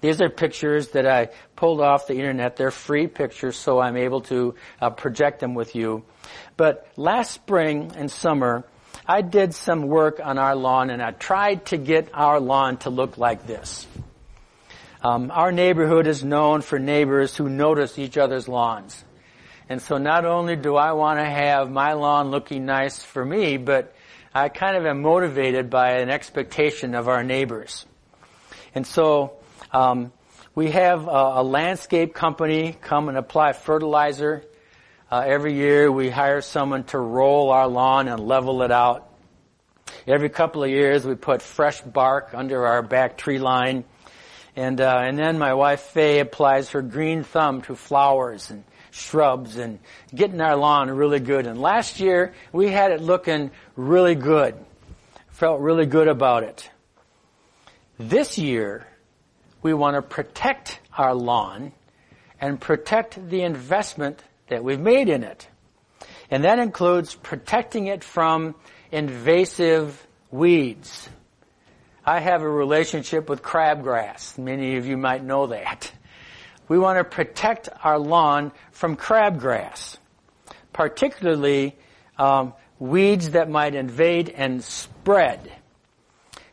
[0.00, 2.56] These are pictures that I pulled off the internet.
[2.56, 6.04] They're free pictures, so I'm able to uh, project them with you.
[6.56, 8.64] But last spring and summer,
[9.06, 12.90] I did some work on our lawn and I tried to get our lawn to
[12.90, 13.86] look like this.
[15.02, 19.02] Um, our neighborhood is known for neighbors who notice each other's lawns.
[19.68, 23.56] And so not only do I want to have my lawn looking nice for me,
[23.56, 23.94] but
[24.34, 27.86] I kind of am motivated by an expectation of our neighbors.
[28.74, 29.39] And so
[29.72, 30.12] um,
[30.54, 34.44] we have a, a, landscape company come and apply fertilizer.
[35.10, 39.08] Uh, every year we hire someone to roll our lawn and level it out.
[40.06, 43.84] Every couple of years we put fresh bark under our back tree line.
[44.56, 49.56] And, uh, and then my wife Faye applies her green thumb to flowers and shrubs
[49.56, 49.78] and
[50.12, 51.46] getting our lawn really good.
[51.46, 54.56] And last year we had it looking really good.
[55.28, 56.68] Felt really good about it.
[57.98, 58.86] This year
[59.62, 61.72] we want to protect our lawn
[62.40, 65.48] and protect the investment that we've made in it.
[66.30, 68.54] And that includes protecting it from
[68.92, 71.08] invasive weeds.
[72.04, 74.38] I have a relationship with crabgrass.
[74.38, 75.92] Many of you might know that.
[76.68, 79.98] We want to protect our lawn from crabgrass,
[80.72, 81.76] particularly
[82.16, 85.52] um, weeds that might invade and spread.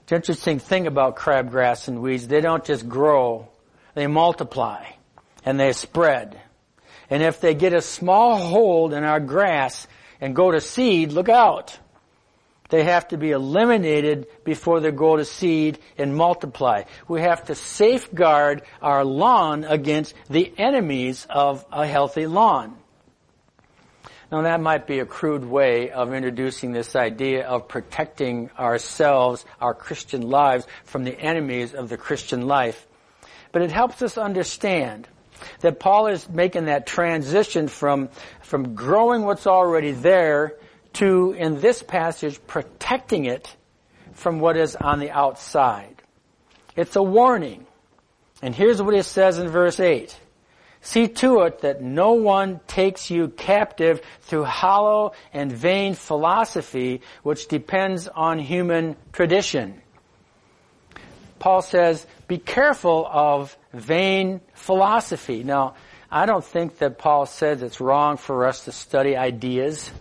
[0.08, 3.50] The interesting thing about crabgrass and weeds, they don't just grow,
[3.94, 4.86] they multiply
[5.46, 6.40] and they spread.
[7.10, 9.86] And if they get a small hold in our grass
[10.22, 11.78] and go to seed, look out.
[12.70, 16.84] They have to be eliminated before they go to seed and multiply.
[17.08, 22.78] We have to safeguard our lawn against the enemies of a healthy lawn.
[24.32, 29.74] Now that might be a crude way of introducing this idea of protecting ourselves, our
[29.74, 32.86] Christian lives, from the enemies of the Christian life.
[33.54, 35.08] But it helps us understand
[35.62, 38.10] that Paul is making that transition from,
[38.42, 40.56] from growing what's already there
[40.94, 43.56] to, in this passage, protecting it
[44.14, 46.02] from what is on the outside.
[46.76, 47.66] It's a warning.
[48.42, 50.16] And here's what it says in verse 8.
[50.88, 57.50] See to it that no one takes you captive through hollow and vain philosophy which
[57.50, 59.82] depends on human tradition.
[61.40, 65.44] Paul says, be careful of vain philosophy.
[65.44, 65.76] Now,
[66.10, 69.92] I don't think that Paul says it's wrong for us to study ideas,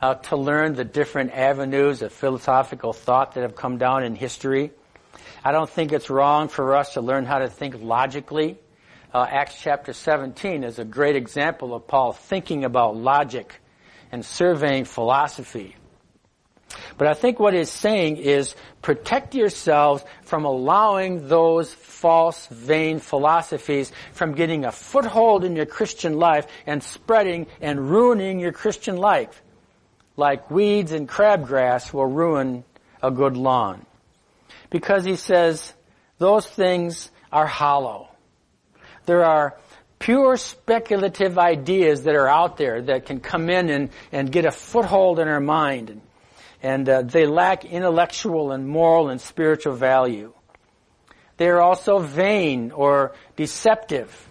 [0.00, 4.70] uh, to learn the different avenues of philosophical thought that have come down in history.
[5.44, 8.56] I don't think it's wrong for us to learn how to think logically
[9.14, 13.60] uh, Acts chapter 17 is a great example of Paul thinking about logic
[14.10, 15.76] and surveying philosophy.
[16.98, 23.92] But I think what he's saying is protect yourselves from allowing those false, vain philosophies
[24.12, 29.42] from getting a foothold in your Christian life and spreading and ruining your Christian life.
[30.16, 32.64] Like weeds and crabgrass will ruin
[33.00, 33.86] a good lawn.
[34.70, 35.72] Because he says
[36.18, 38.08] those things are hollow.
[39.06, 39.56] There are
[39.98, 44.50] pure speculative ideas that are out there that can come in and, and get a
[44.50, 45.90] foothold in our mind.
[45.90, 46.02] And,
[46.62, 50.32] and uh, they lack intellectual and moral and spiritual value.
[51.36, 54.30] They are also vain or deceptive.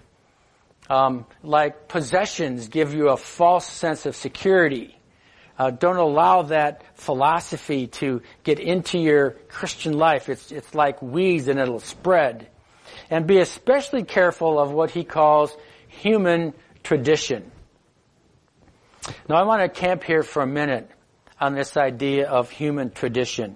[0.89, 4.97] Um, like possessions give you a false sense of security.
[5.57, 10.30] Uh, don't allow that philosophy to get into your Christian life.
[10.30, 12.47] It's, it's like weeds and it'll spread
[13.14, 15.55] and be especially careful of what he calls
[15.88, 16.51] human
[16.82, 17.51] tradition.
[19.30, 20.89] Now I want to camp here for a minute
[21.39, 23.55] on this idea of human tradition.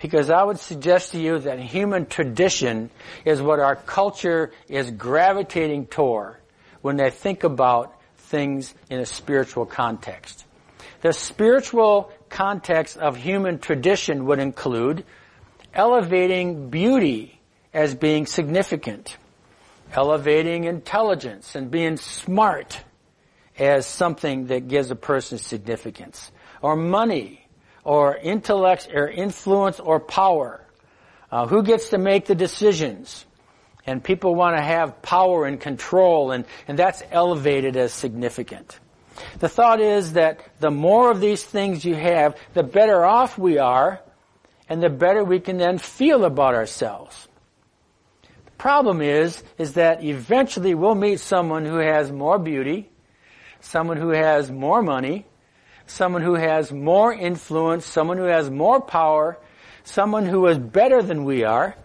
[0.00, 2.90] Because I would suggest to you that human tradition
[3.24, 6.36] is what our culture is gravitating toward
[6.80, 10.44] when they think about things in a spiritual context.
[11.00, 15.04] The spiritual context of human tradition would include
[15.74, 17.37] elevating beauty
[17.72, 19.16] as being significant,
[19.92, 22.80] elevating intelligence and being smart
[23.58, 26.30] as something that gives a person significance,
[26.62, 27.46] or money,
[27.84, 30.64] or intellect, or influence, or power.
[31.30, 33.24] Uh, who gets to make the decisions?
[33.86, 38.78] And people want to have power and control, and, and that's elevated as significant.
[39.38, 43.58] The thought is that the more of these things you have, the better off we
[43.58, 44.00] are,
[44.68, 47.27] and the better we can then feel about ourselves.
[48.58, 52.90] Problem is, is that eventually we'll meet someone who has more beauty,
[53.60, 55.26] someone who has more money,
[55.86, 59.38] someone who has more influence, someone who has more power,
[59.84, 61.76] someone who is better than we are,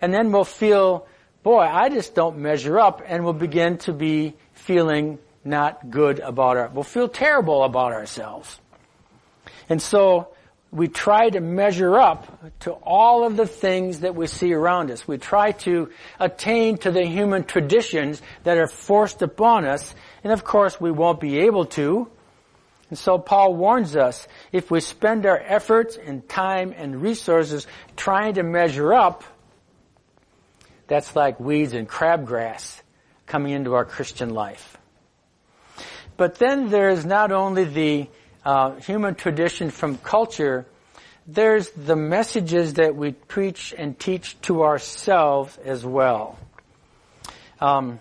[0.00, 1.06] and then we'll feel,
[1.42, 6.56] boy, I just don't measure up, and we'll begin to be feeling not good about
[6.56, 8.60] our, we'll feel terrible about ourselves.
[9.68, 10.33] And so,
[10.74, 15.06] we try to measure up to all of the things that we see around us.
[15.06, 19.94] We try to attain to the human traditions that are forced upon us,
[20.24, 22.10] and of course we won't be able to.
[22.90, 28.34] And so Paul warns us, if we spend our efforts and time and resources trying
[28.34, 29.22] to measure up,
[30.88, 32.82] that's like weeds and crabgrass
[33.26, 34.76] coming into our Christian life.
[36.16, 38.08] But then there's not only the
[38.44, 40.66] uh, human tradition from culture,
[41.26, 46.38] there's the messages that we preach and teach to ourselves as well.
[47.60, 48.00] Um,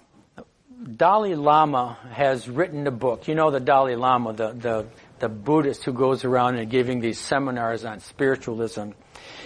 [0.84, 3.28] Dalai Lama has written a book.
[3.28, 4.86] You know the Dalai Lama, the, the,
[5.20, 8.90] the Buddhist who goes around and giving these seminars on spiritualism.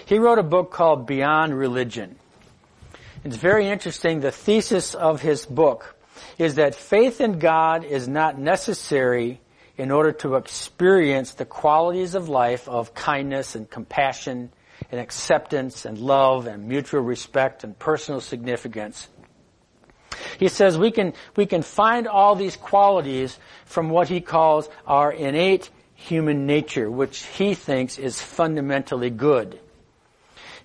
[0.07, 2.15] He wrote a book called Beyond Religion.
[3.23, 4.21] It's very interesting.
[4.21, 5.95] The thesis of his book
[6.39, 9.39] is that faith in God is not necessary
[9.77, 14.51] in order to experience the qualities of life of kindness and compassion
[14.91, 19.07] and acceptance and love and mutual respect and personal significance.
[20.39, 25.11] He says we can, we can find all these qualities from what he calls our
[25.11, 29.59] innate human nature, which he thinks is fundamentally good.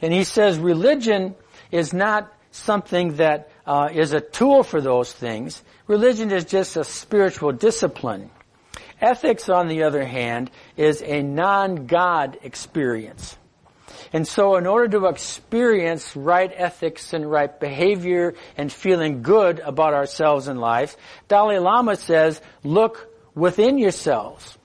[0.01, 1.35] And he says religion
[1.71, 5.63] is not something that uh, is a tool for those things.
[5.87, 8.31] Religion is just a spiritual discipline.
[9.03, 13.37] Ethics, on the other hand, is a non-God experience.
[14.13, 19.95] And so in order to experience right ethics and right behavior and feeling good about
[19.95, 20.97] ourselves in life,
[21.29, 24.57] Dalai Lama says, look within yourselves.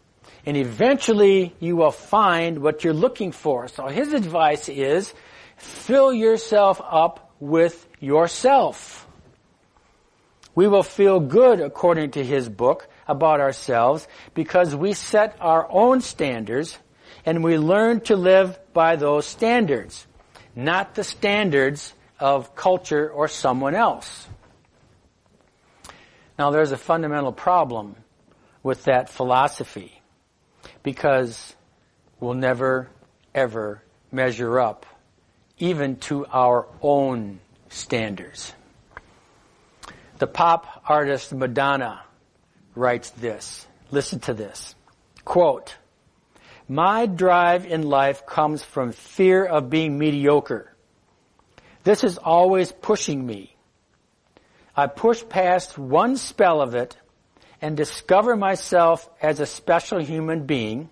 [0.45, 3.67] And eventually you will find what you're looking for.
[3.69, 5.13] So his advice is,
[5.57, 9.07] fill yourself up with yourself.
[10.55, 16.01] We will feel good, according to his book, about ourselves because we set our own
[16.01, 16.77] standards
[17.25, 20.07] and we learn to live by those standards,
[20.55, 24.27] not the standards of culture or someone else.
[26.37, 27.95] Now there's a fundamental problem
[28.63, 30.01] with that philosophy
[30.83, 31.55] because
[32.19, 32.89] we'll never
[33.33, 33.81] ever
[34.11, 34.85] measure up
[35.59, 37.39] even to our own
[37.69, 38.53] standards.
[40.17, 42.01] The pop artist Madonna
[42.77, 43.65] writes this.
[43.91, 44.75] Listen to this.
[45.25, 45.75] Quote,
[46.69, 50.73] my drive in life comes from fear of being mediocre.
[51.83, 53.55] This is always pushing me.
[54.75, 56.97] I push past one spell of it
[57.61, 60.89] and discover myself as a special human being,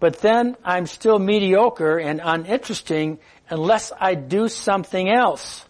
[0.00, 5.64] but then I'm still mediocre and uninteresting unless I do something else.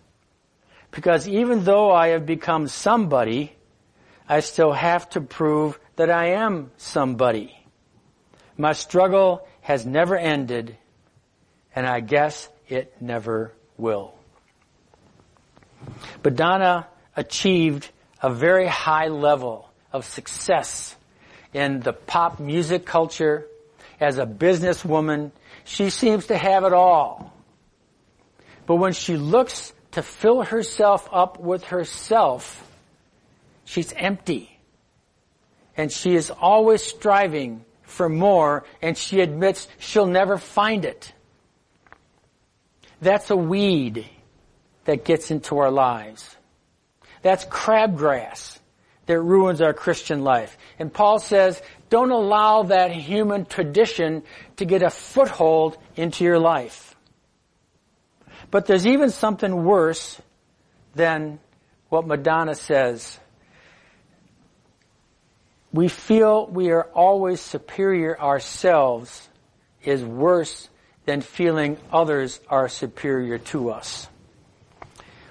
[0.90, 3.54] Because even though I have become somebody,
[4.28, 7.58] I still have to prove that I am somebody.
[8.56, 10.76] My struggle has never ended,
[11.74, 14.14] and I guess it never will.
[16.22, 17.88] Madonna achieved
[18.22, 20.94] a very high level of success
[21.54, 23.46] in the pop music culture.
[24.00, 25.32] As a businesswoman,
[25.64, 27.32] she seems to have it all.
[28.66, 32.67] But when she looks to fill herself up with herself,
[33.68, 34.58] she's empty.
[35.76, 41.12] And she is always striving for more and she admits she'll never find it.
[43.00, 44.06] That's a weed
[44.86, 46.36] that gets into our lives.
[47.22, 48.58] That's crabgrass
[49.06, 50.56] that ruins our Christian life.
[50.78, 51.60] And Paul says,
[51.90, 54.22] don't allow that human tradition
[54.56, 56.96] to get a foothold into your life.
[58.50, 60.20] But there's even something worse
[60.94, 61.38] than
[61.90, 63.20] what Madonna says
[65.72, 69.28] we feel we are always superior ourselves
[69.82, 70.68] is worse
[71.04, 74.08] than feeling others are superior to us.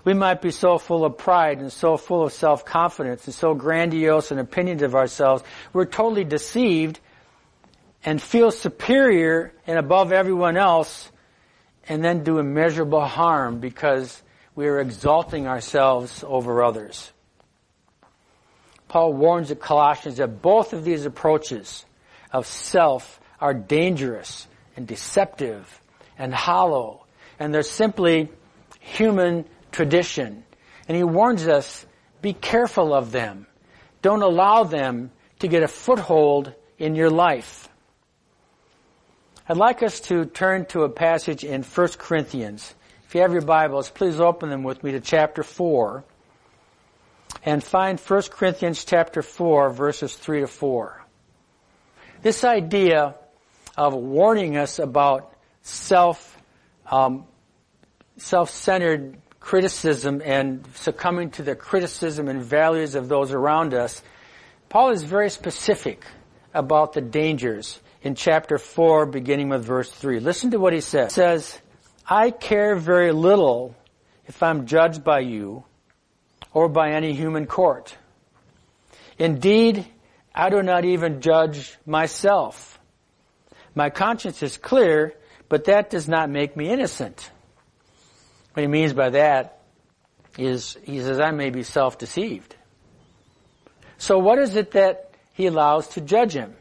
[0.03, 4.31] We might be so full of pride and so full of self-confidence and so grandiose
[4.31, 6.99] in opinions of ourselves, we're totally deceived
[8.05, 11.11] and feel superior and above everyone else
[11.89, 14.21] and then do immeasurable harm because
[14.55, 17.11] we are exalting ourselves over others.
[18.87, 21.85] Paul warns the Colossians that both of these approaches
[22.31, 25.81] of self are dangerous and deceptive
[26.17, 27.05] and hollow,
[27.39, 28.29] and they're simply
[28.79, 30.43] human tradition.
[30.87, 31.85] And he warns us,
[32.21, 33.47] be careful of them.
[34.01, 37.67] Don't allow them to get a foothold in your life.
[39.49, 42.73] I'd like us to turn to a passage in 1 Corinthians.
[43.05, 46.03] If you have your Bibles, please open them with me to chapter 4
[47.47, 51.01] and find 1 Corinthians chapter 4 verses 3 to 4.
[52.21, 53.15] This idea
[53.77, 56.37] of warning us about self,
[56.91, 57.23] um,
[58.17, 64.03] self-centered criticism and succumbing to the criticism and values of those around us,
[64.67, 66.03] Paul is very specific
[66.53, 70.19] about the dangers in chapter 4 beginning with verse 3.
[70.19, 71.15] Listen to what he says.
[71.15, 71.57] He says,
[72.05, 73.73] I care very little
[74.25, 75.63] if I'm judged by you
[76.53, 77.95] or by any human court.
[79.17, 79.85] Indeed,
[80.33, 82.79] I do not even judge myself.
[83.73, 85.13] My conscience is clear,
[85.49, 87.29] but that does not make me innocent.
[88.53, 89.61] What he means by that
[90.37, 92.55] is, he says, I may be self-deceived.
[93.97, 96.55] So what is it that he allows to judge him?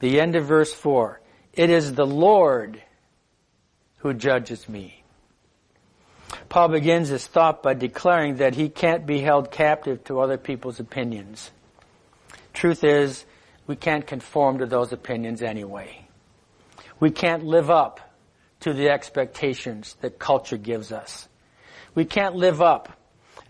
[0.00, 1.20] The end of verse 4.
[1.52, 2.82] It is the Lord
[3.98, 4.97] who judges me.
[6.48, 10.80] Paul begins his thought by declaring that he can't be held captive to other people's
[10.80, 11.50] opinions.
[12.52, 13.24] Truth is,
[13.66, 16.06] we can't conform to those opinions anyway.
[17.00, 18.00] We can't live up
[18.60, 21.28] to the expectations that culture gives us.
[21.94, 22.98] We can't live up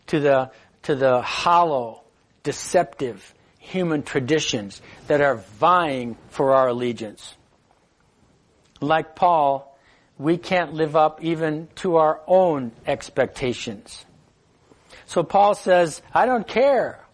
[0.08, 0.50] to the,
[0.82, 2.02] to the hollow,
[2.42, 7.34] deceptive human traditions that are vying for our allegiance.
[8.80, 9.77] Like Paul,
[10.18, 14.04] we can't live up even to our own expectations.
[15.06, 17.04] So Paul says, I don't care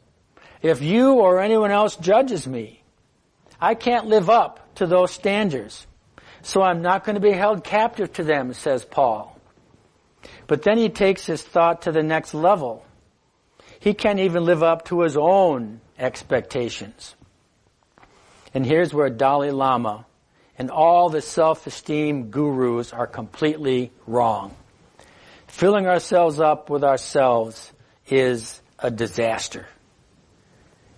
[0.63, 2.83] if you or anyone else judges me.
[3.61, 5.87] I can't live up to those standards.
[6.43, 9.39] So I'm not going to be held captive to them, says Paul.
[10.47, 12.85] But then he takes his thought to the next level.
[13.81, 17.15] He can't even live up to his own expectations.
[18.53, 20.07] And here's where Dalai Lama
[20.59, 24.55] and all the self-esteem gurus are completely wrong.
[25.47, 27.73] Filling ourselves up with ourselves
[28.09, 29.67] is a disaster.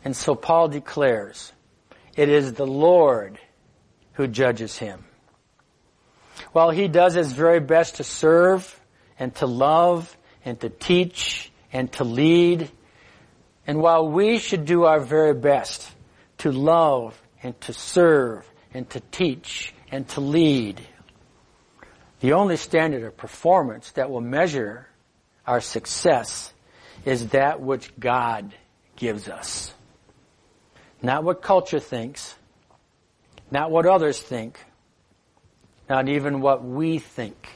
[0.05, 1.53] And so Paul declares,
[2.17, 3.39] it is the Lord
[4.15, 5.05] who judges him.
[6.53, 8.81] While he does his very best to serve
[9.19, 12.71] and to love and to teach and to lead,
[13.67, 15.91] and while we should do our very best
[16.39, 20.81] to love and to serve and to teach and to lead.
[22.21, 24.89] The only standard of performance that will measure
[25.47, 26.53] our success
[27.05, 28.55] is that which God
[28.97, 29.73] gives us.
[31.03, 32.35] Not what culture thinks,
[33.51, 34.59] not what others think,
[35.89, 37.49] not even what we think,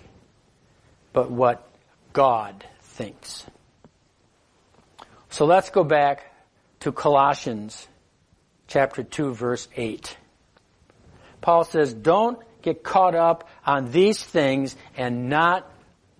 [1.12, 1.68] but what
[2.12, 3.44] God thinks.
[5.30, 6.32] So let's go back
[6.80, 7.88] to Colossians
[8.68, 10.16] chapter 2 verse 8.
[11.40, 15.70] Paul says, don't get caught up on these things and not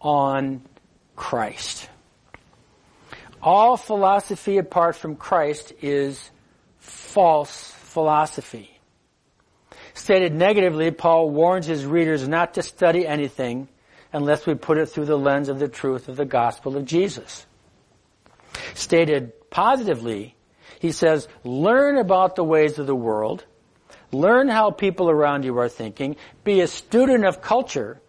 [0.01, 0.62] on
[1.16, 1.89] Christ.
[3.43, 6.31] All philosophy apart from Christ is
[6.79, 8.79] false philosophy.
[9.95, 13.68] Stated negatively, Paul warns his readers not to study anything
[14.12, 17.47] unless we put it through the lens of the truth of the gospel of Jesus.
[18.75, 20.35] Stated positively,
[20.79, 23.45] he says, learn about the ways of the world,
[24.13, 26.17] Learn how people around you are thinking.
[26.45, 28.01] Be a student of culture.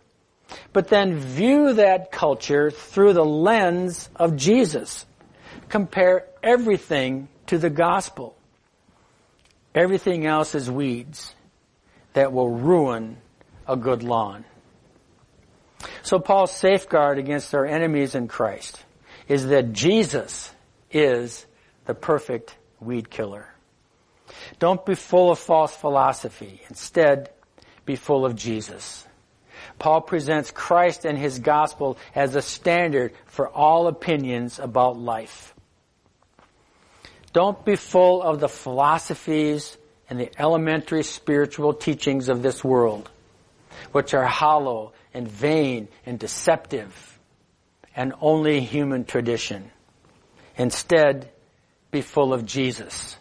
[0.74, 5.06] But then view that culture through the lens of Jesus.
[5.70, 8.36] Compare everything to the gospel.
[9.74, 11.34] Everything else is weeds
[12.14, 13.18] that will ruin
[13.68, 14.44] a good lawn.
[16.04, 18.84] So Paul's safeguard against our enemies in Christ
[19.28, 20.54] is that Jesus
[20.92, 21.46] is
[21.86, 23.48] the perfect weed killer.
[24.60, 26.62] Don't be full of false philosophy.
[26.70, 27.30] Instead,
[27.86, 29.06] be full of Jesus.
[29.80, 35.54] Paul presents Christ and his gospel as a standard for all opinions about life.
[37.34, 39.78] Don't be full of the philosophies
[40.10, 43.10] and the elementary spiritual teachings of this world,
[43.92, 47.20] which are hollow and vain and deceptive
[47.96, 49.72] and only human tradition.
[50.58, 51.30] Instead,
[51.92, 53.18] be full of Jesus.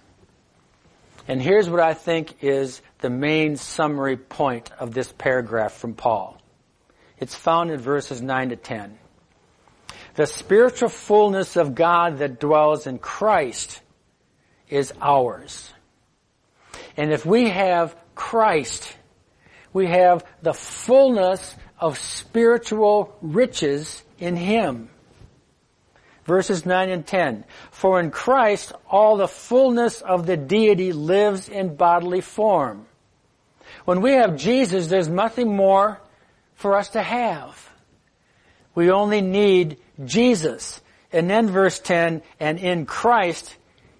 [1.28, 6.40] And here's what I think is the main summary point of this paragraph from Paul.
[7.18, 8.98] It's found in verses 9 to 10.
[10.14, 13.80] The spiritual fullness of God that dwells in Christ
[14.68, 15.72] is ours.
[16.96, 18.96] And if we have Christ,
[19.72, 24.90] we have the fullness of spiritual riches in Him
[26.30, 27.44] verses 9 and 10.
[27.72, 32.86] For in Christ all the fullness of the deity lives in bodily form.
[33.84, 36.00] When we have Jesus, there's nothing more
[36.54, 37.68] for us to have.
[38.76, 40.80] We only need Jesus.
[41.12, 43.56] And then verse 10, and in Christ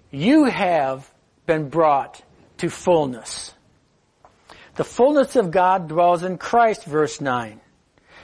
[0.09, 1.11] you have
[1.45, 2.21] been brought
[2.59, 3.53] to fullness.
[4.75, 7.60] The fullness of God dwells in Christ, verse 9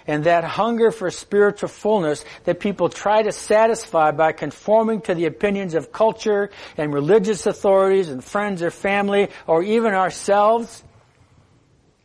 [0.07, 5.25] and that hunger for spiritual fullness that people try to satisfy by conforming to the
[5.25, 10.83] opinions of culture and religious authorities and friends or family or even ourselves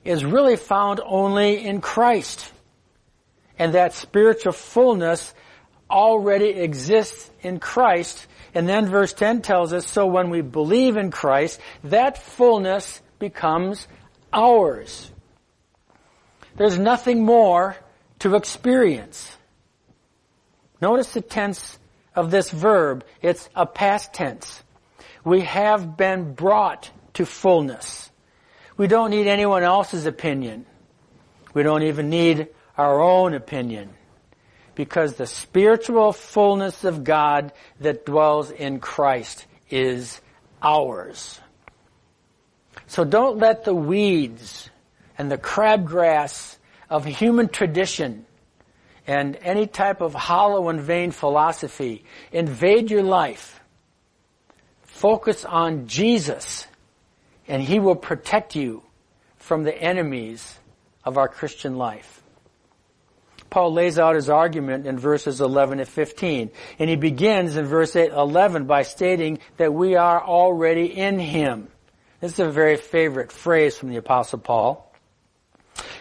[0.05, 2.53] is really found only in Christ.
[3.59, 5.33] And that spiritual fullness
[5.89, 8.27] already exists in Christ.
[8.55, 13.87] And then verse 10 tells us, so when we believe in Christ, that fullness becomes
[14.33, 15.11] ours.
[16.57, 17.77] There's nothing more
[18.23, 19.37] to experience.
[20.81, 21.79] Notice the tense
[22.15, 23.05] of this verb.
[23.21, 24.63] It's a past tense.
[25.25, 28.11] We have been brought to fullness.
[28.77, 30.67] We don't need anyone else's opinion.
[31.53, 32.47] We don't even need
[32.79, 33.91] our own opinion.
[34.75, 40.21] because the spiritual fullness of God that dwells in Christ is
[40.63, 41.41] ours.
[42.87, 44.71] So don't let the weeds
[45.19, 46.57] and the crabgrass
[46.93, 48.27] of human tradition
[49.07, 53.61] and any type of hollow and vain philosophy invade your life.
[54.83, 56.67] Focus on Jesus
[57.49, 58.83] and He will protect you
[59.39, 60.59] from the enemies
[61.03, 62.23] of our Christian life.
[63.49, 66.51] Paul lays out his argument in verses 11 and 15.
[66.79, 71.69] And he begins in verse 11 by stating that we are already in Him.
[72.21, 74.92] This is a very favorite phrase from the apostle Paul.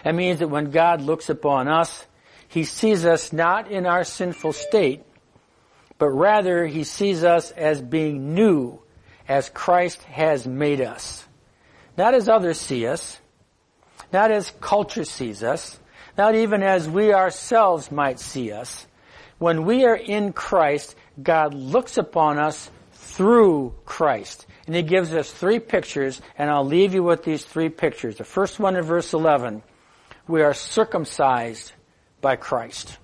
[0.04, 2.06] It means that when God looks upon us,
[2.48, 5.02] He sees us not in our sinful state,
[5.98, 8.80] but rather He sees us as being new
[9.28, 11.24] as Christ has made us.
[11.96, 13.20] Not as others see us,
[14.12, 15.78] not as culture sees us,
[16.18, 18.86] not even as we ourselves might see us.
[19.38, 24.46] When we are in Christ, God looks upon us through Christ.
[24.66, 28.16] And he gives us three pictures, and I'll leave you with these three pictures.
[28.16, 29.62] The first one in verse 11,
[30.26, 31.72] we are circumcised
[32.20, 32.98] by Christ.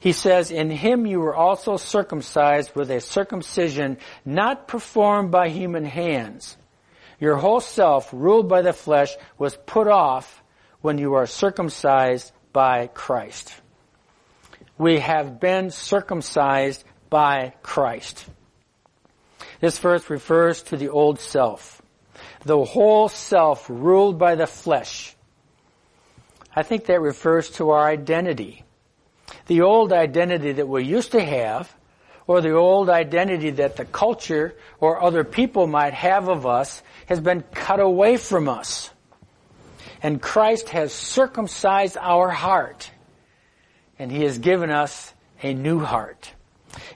[0.00, 5.84] He says, in him you were also circumcised with a circumcision not performed by human
[5.84, 6.56] hands.
[7.20, 10.42] Your whole self, ruled by the flesh, was put off
[10.80, 13.54] when you are circumcised by Christ.
[14.78, 18.24] We have been circumcised by Christ.
[19.60, 21.82] This verse refers to the old self.
[22.46, 25.14] The whole self ruled by the flesh.
[26.60, 28.64] I think that refers to our identity.
[29.46, 31.74] The old identity that we used to have,
[32.26, 37.18] or the old identity that the culture or other people might have of us, has
[37.18, 38.90] been cut away from us
[40.02, 42.90] and Christ has circumcised our heart
[43.98, 46.32] and He has given us a new heart.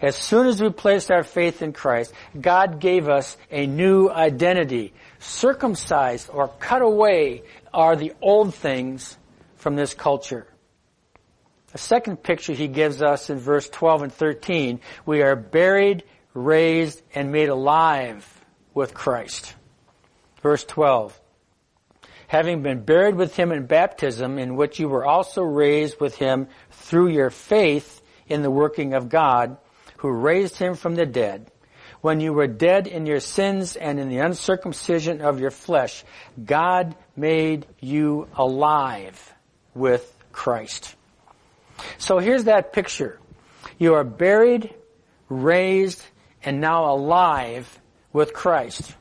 [0.00, 4.92] As soon as we placed our faith in Christ, God gave us a new identity.
[5.18, 7.42] Circumcised or cut away
[7.72, 9.16] are the old things
[9.64, 10.46] from this culture.
[11.72, 16.04] A second picture he gives us in verse 12 and 13, we are buried,
[16.34, 18.28] raised, and made alive
[18.74, 19.54] with Christ.
[20.42, 21.18] Verse 12,
[22.26, 26.48] having been buried with him in baptism, in which you were also raised with him
[26.70, 29.56] through your faith in the working of God,
[29.96, 31.50] who raised him from the dead.
[32.02, 36.04] When you were dead in your sins and in the uncircumcision of your flesh,
[36.44, 39.33] God made you alive
[39.74, 40.94] with Christ.
[41.98, 43.18] So here's that picture.
[43.78, 44.72] You are buried,
[45.28, 46.02] raised,
[46.42, 47.80] and now alive
[48.12, 48.94] with Christ.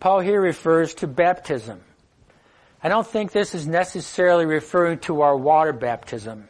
[0.00, 1.80] Paul here refers to baptism.
[2.82, 6.48] I don't think this is necessarily referring to our water baptism.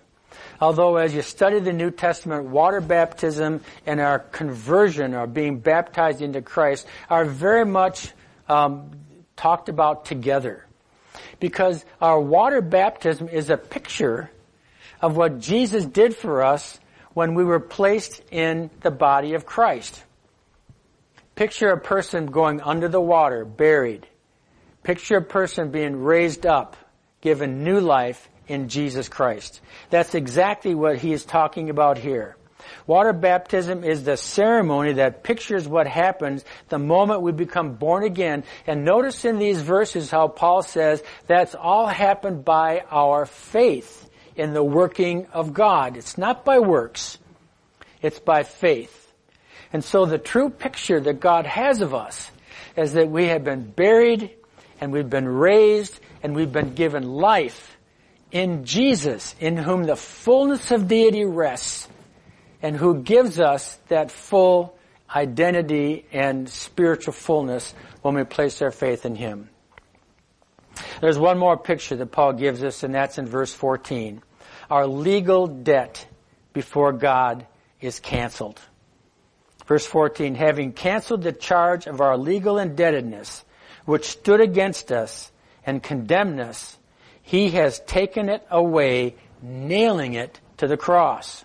[0.61, 6.23] Although as you study the New Testament, water baptism and our conversion or being baptized
[6.23, 8.13] into Christ are very much
[8.49, 8.93] um,
[9.37, 10.65] talked about together.
[11.43, 14.31] Because our water baptism is a picture
[15.01, 16.79] of what Jesus did for us
[17.15, 20.05] when we were placed in the body of Christ.
[21.35, 24.07] Picture a person going under the water, buried.
[24.85, 26.77] Picture a person being raised up,
[27.21, 29.61] given new life in Jesus Christ.
[29.91, 32.37] That's exactly what he is talking about here.
[32.87, 38.45] Water baptism is the ceremony that pictures what happens the moment we become born again.
[38.67, 44.55] And notice in these verses how Paul says that's all happened by our faith in
[44.55, 45.97] the working of God.
[45.97, 47.19] It's not by works.
[48.01, 48.99] It's by faith.
[49.73, 52.31] And so the true picture that God has of us
[52.77, 54.31] is that we have been buried
[54.81, 57.77] and we've been raised and we've been given life
[58.31, 61.89] in Jesus, in whom the fullness of deity rests
[62.63, 64.77] and who gives us that full
[65.15, 69.51] identity and spiritual fullness when we place our faith in Him.
[71.01, 74.23] There's one more picture that Paul gives us and that's in verse 14.
[74.71, 76.07] Our legal debt
[76.53, 77.47] before God
[77.81, 78.61] is canceled.
[79.67, 83.45] Verse 14, having canceled the charge of our legal indebtedness,
[83.85, 85.31] which stood against us
[85.67, 86.79] and condemned us,
[87.23, 91.45] he has taken it away, nailing it to the cross.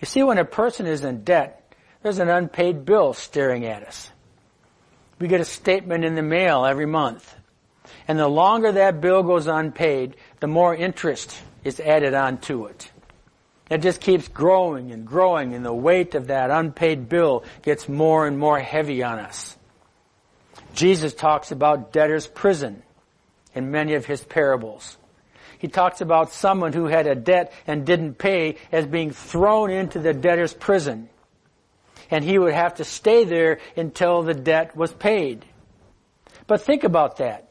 [0.00, 4.10] You see, when a person is in debt, there's an unpaid bill staring at us.
[5.18, 7.34] We get a statement in the mail every month.
[8.08, 12.90] And the longer that bill goes unpaid, the more interest is added onto it.
[13.68, 18.26] It just keeps growing and growing and the weight of that unpaid bill gets more
[18.26, 19.56] and more heavy on us.
[20.74, 22.82] Jesus talks about debtor's prison
[23.54, 24.96] in many of his parables.
[25.60, 29.98] He talks about someone who had a debt and didn't pay as being thrown into
[29.98, 31.10] the debtor's prison.
[32.10, 35.44] And he would have to stay there until the debt was paid.
[36.46, 37.50] But think about that.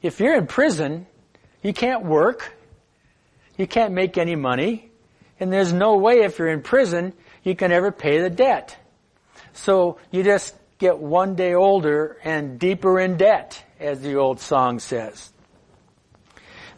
[0.00, 1.06] If you're in prison,
[1.62, 2.56] you can't work,
[3.58, 4.90] you can't make any money,
[5.38, 7.12] and there's no way if you're in prison
[7.44, 8.78] you can ever pay the debt.
[9.52, 14.78] So you just get one day older and deeper in debt, as the old song
[14.78, 15.30] says.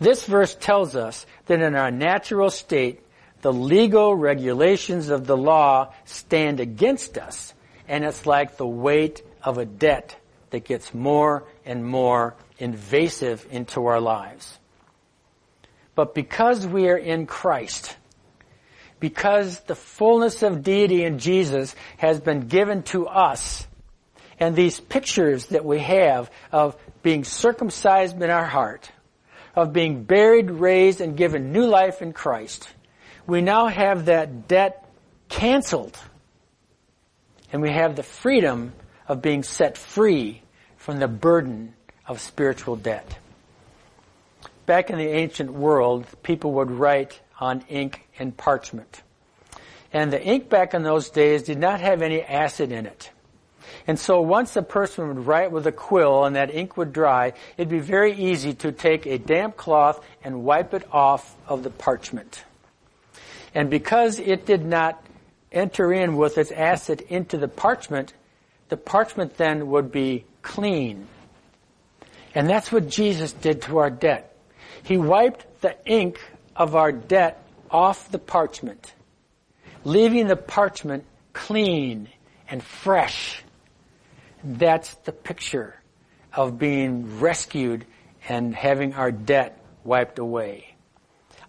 [0.02, 3.02] This verse tells us that in our natural state,
[3.40, 7.54] the legal regulations of the law stand against us,
[7.86, 10.16] and it's like the weight of a debt
[10.50, 14.58] that gets more and more invasive into our lives.
[15.94, 17.96] But because we are in Christ,
[18.98, 23.68] because the fullness of deity in Jesus has been given to us,
[24.40, 28.90] and these pictures that we have of being circumcised in our heart,
[29.54, 32.68] of being buried, raised, and given new life in Christ,
[33.26, 34.88] we now have that debt
[35.28, 35.96] canceled.
[37.52, 38.72] And we have the freedom
[39.06, 40.42] of being set free
[40.76, 41.74] from the burden
[42.06, 43.18] of spiritual debt.
[44.66, 49.02] Back in the ancient world, people would write on ink and parchment.
[49.92, 53.10] And the ink back in those days did not have any acid in it.
[53.86, 57.32] And so once a person would write with a quill and that ink would dry,
[57.56, 61.70] it'd be very easy to take a damp cloth and wipe it off of the
[61.70, 62.44] parchment.
[63.54, 65.04] And because it did not
[65.50, 68.14] enter in with its acid into the parchment,
[68.68, 71.06] the parchment then would be clean.
[72.34, 74.34] And that's what Jesus did to our debt.
[74.82, 76.18] He wiped the ink
[76.56, 78.94] of our debt off the parchment,
[79.84, 82.08] leaving the parchment clean
[82.48, 83.42] and fresh.
[84.44, 85.74] That's the picture
[86.32, 87.84] of being rescued
[88.28, 90.74] and having our debt wiped away.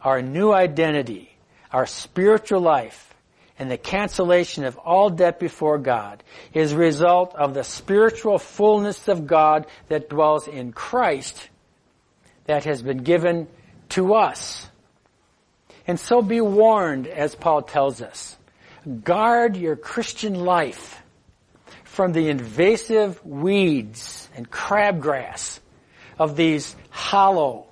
[0.01, 1.33] Our new identity
[1.73, 3.13] our spiritual life
[3.57, 6.23] and the cancellation of all debt before God
[6.53, 11.49] is a result of the spiritual fullness of God that dwells in Christ
[12.45, 13.47] that has been given
[13.89, 14.69] to us.
[15.87, 18.37] And so be warned, as Paul tells us.
[19.03, 21.01] Guard your Christian life
[21.93, 25.59] from the invasive weeds and crabgrass
[26.17, 27.67] of these hollow,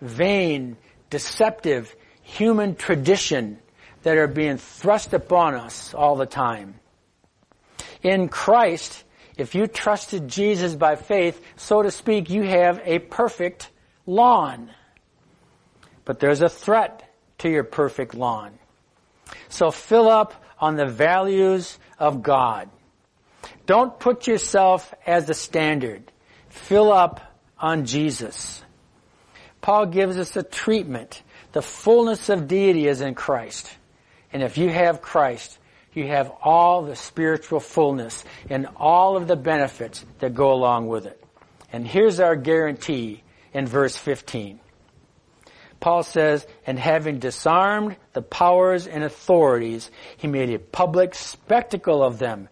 [0.00, 0.74] vain,
[1.10, 3.58] deceptive, human tradition
[4.04, 6.80] that are being thrust upon us all the time.
[8.02, 9.04] In Christ,
[9.36, 13.68] if you trusted Jesus by faith, so to speak, you have a perfect
[14.06, 14.70] lawn.
[16.06, 18.58] But there's a threat to your perfect lawn.
[19.50, 22.70] So fill up on the values of God.
[23.66, 26.10] Don't put yourself as the standard.
[26.48, 27.20] Fill up
[27.58, 28.62] on Jesus.
[29.60, 31.22] Paul gives us a treatment
[31.52, 33.68] the fullness of deity is in Christ.
[34.32, 35.58] And if you have Christ,
[35.94, 41.06] you have all the spiritual fullness and all of the benefits that go along with
[41.06, 41.22] it.
[41.72, 43.22] And here's our guarantee
[43.52, 44.60] in verse 15.
[45.80, 52.18] Paul says, and having disarmed the powers and authorities, he made a public spectacle of
[52.18, 52.48] them,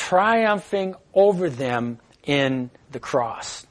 [0.00, 3.66] triumphing over them in the cross.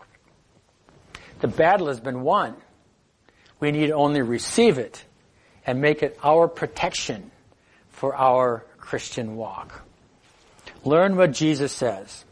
[1.40, 2.56] The battle has been won.
[3.60, 5.04] We need only receive it
[5.66, 7.32] and make it our protection
[7.90, 9.82] for our Christian walk.
[10.86, 12.26] Learn what Jesus says.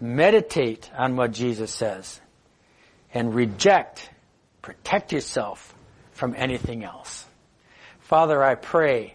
[0.00, 2.20] Meditate on what Jesus says.
[3.14, 4.10] And reject,
[4.62, 5.74] protect yourself
[6.12, 7.24] from anything else.
[8.00, 9.14] Father, I pray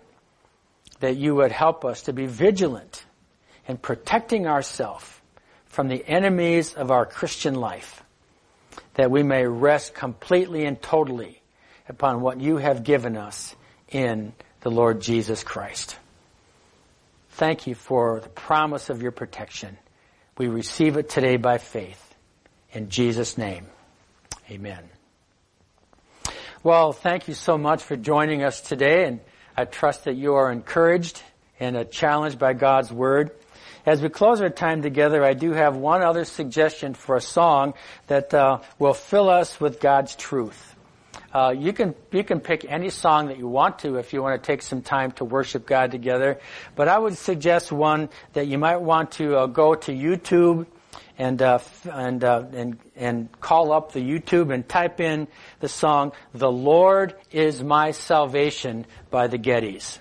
[1.01, 3.03] that you would help us to be vigilant
[3.67, 5.09] in protecting ourselves
[5.65, 8.03] from the enemies of our Christian life,
[8.95, 11.41] that we may rest completely and totally
[11.89, 13.55] upon what you have given us
[13.89, 15.97] in the Lord Jesus Christ.
[17.31, 19.77] Thank you for the promise of your protection.
[20.37, 22.15] We receive it today by faith.
[22.71, 23.65] In Jesus' name,
[24.49, 24.83] amen.
[26.63, 29.19] Well, thank you so much for joining us today, and
[29.57, 31.21] I trust that you are encouraged
[31.59, 33.31] and uh, challenged by God's Word.
[33.85, 37.73] As we close our time together, I do have one other suggestion for a song
[38.07, 40.75] that uh, will fill us with God's truth.
[41.33, 44.41] Uh, you can you can pick any song that you want to if you want
[44.41, 46.39] to take some time to worship God together.
[46.75, 50.65] But I would suggest one that you might want to uh, go to YouTube
[51.17, 51.59] and uh,
[51.91, 55.27] and uh, and and call up the YouTube and type in
[55.59, 59.97] the song "The Lord Is My Salvation" by the Gettys.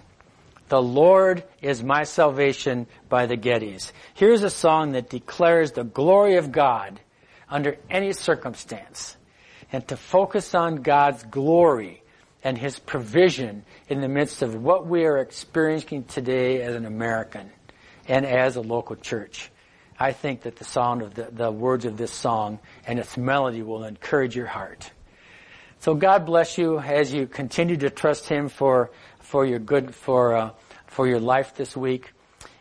[0.72, 3.92] The Lord is my salvation by the Gettys.
[4.14, 6.98] Here's a song that declares the glory of God
[7.46, 9.18] under any circumstance.
[9.70, 12.02] and to focus on God's glory
[12.42, 17.50] and His provision in the midst of what we are experiencing today as an American
[18.08, 19.50] and as a local church.
[20.00, 23.60] I think that the sound of the, the words of this song and its melody
[23.60, 24.90] will encourage your heart.
[25.80, 28.90] So God bless you as you continue to trust Him for
[29.32, 30.50] for your good for uh,
[30.92, 32.12] for your life this week.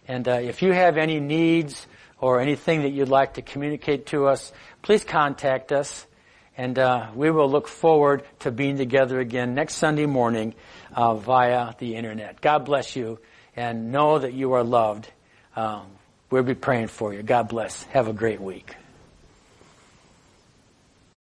[0.07, 1.87] And uh, if you have any needs
[2.19, 4.51] or anything that you'd like to communicate to us,
[4.81, 6.05] please contact us.
[6.57, 10.53] And uh, we will look forward to being together again next Sunday morning
[10.93, 12.41] uh, via the internet.
[12.41, 13.19] God bless you,
[13.55, 15.09] and know that you are loved.
[15.55, 15.87] Um,
[16.29, 17.23] we'll be praying for you.
[17.23, 17.83] God bless.
[17.85, 18.75] Have a great week.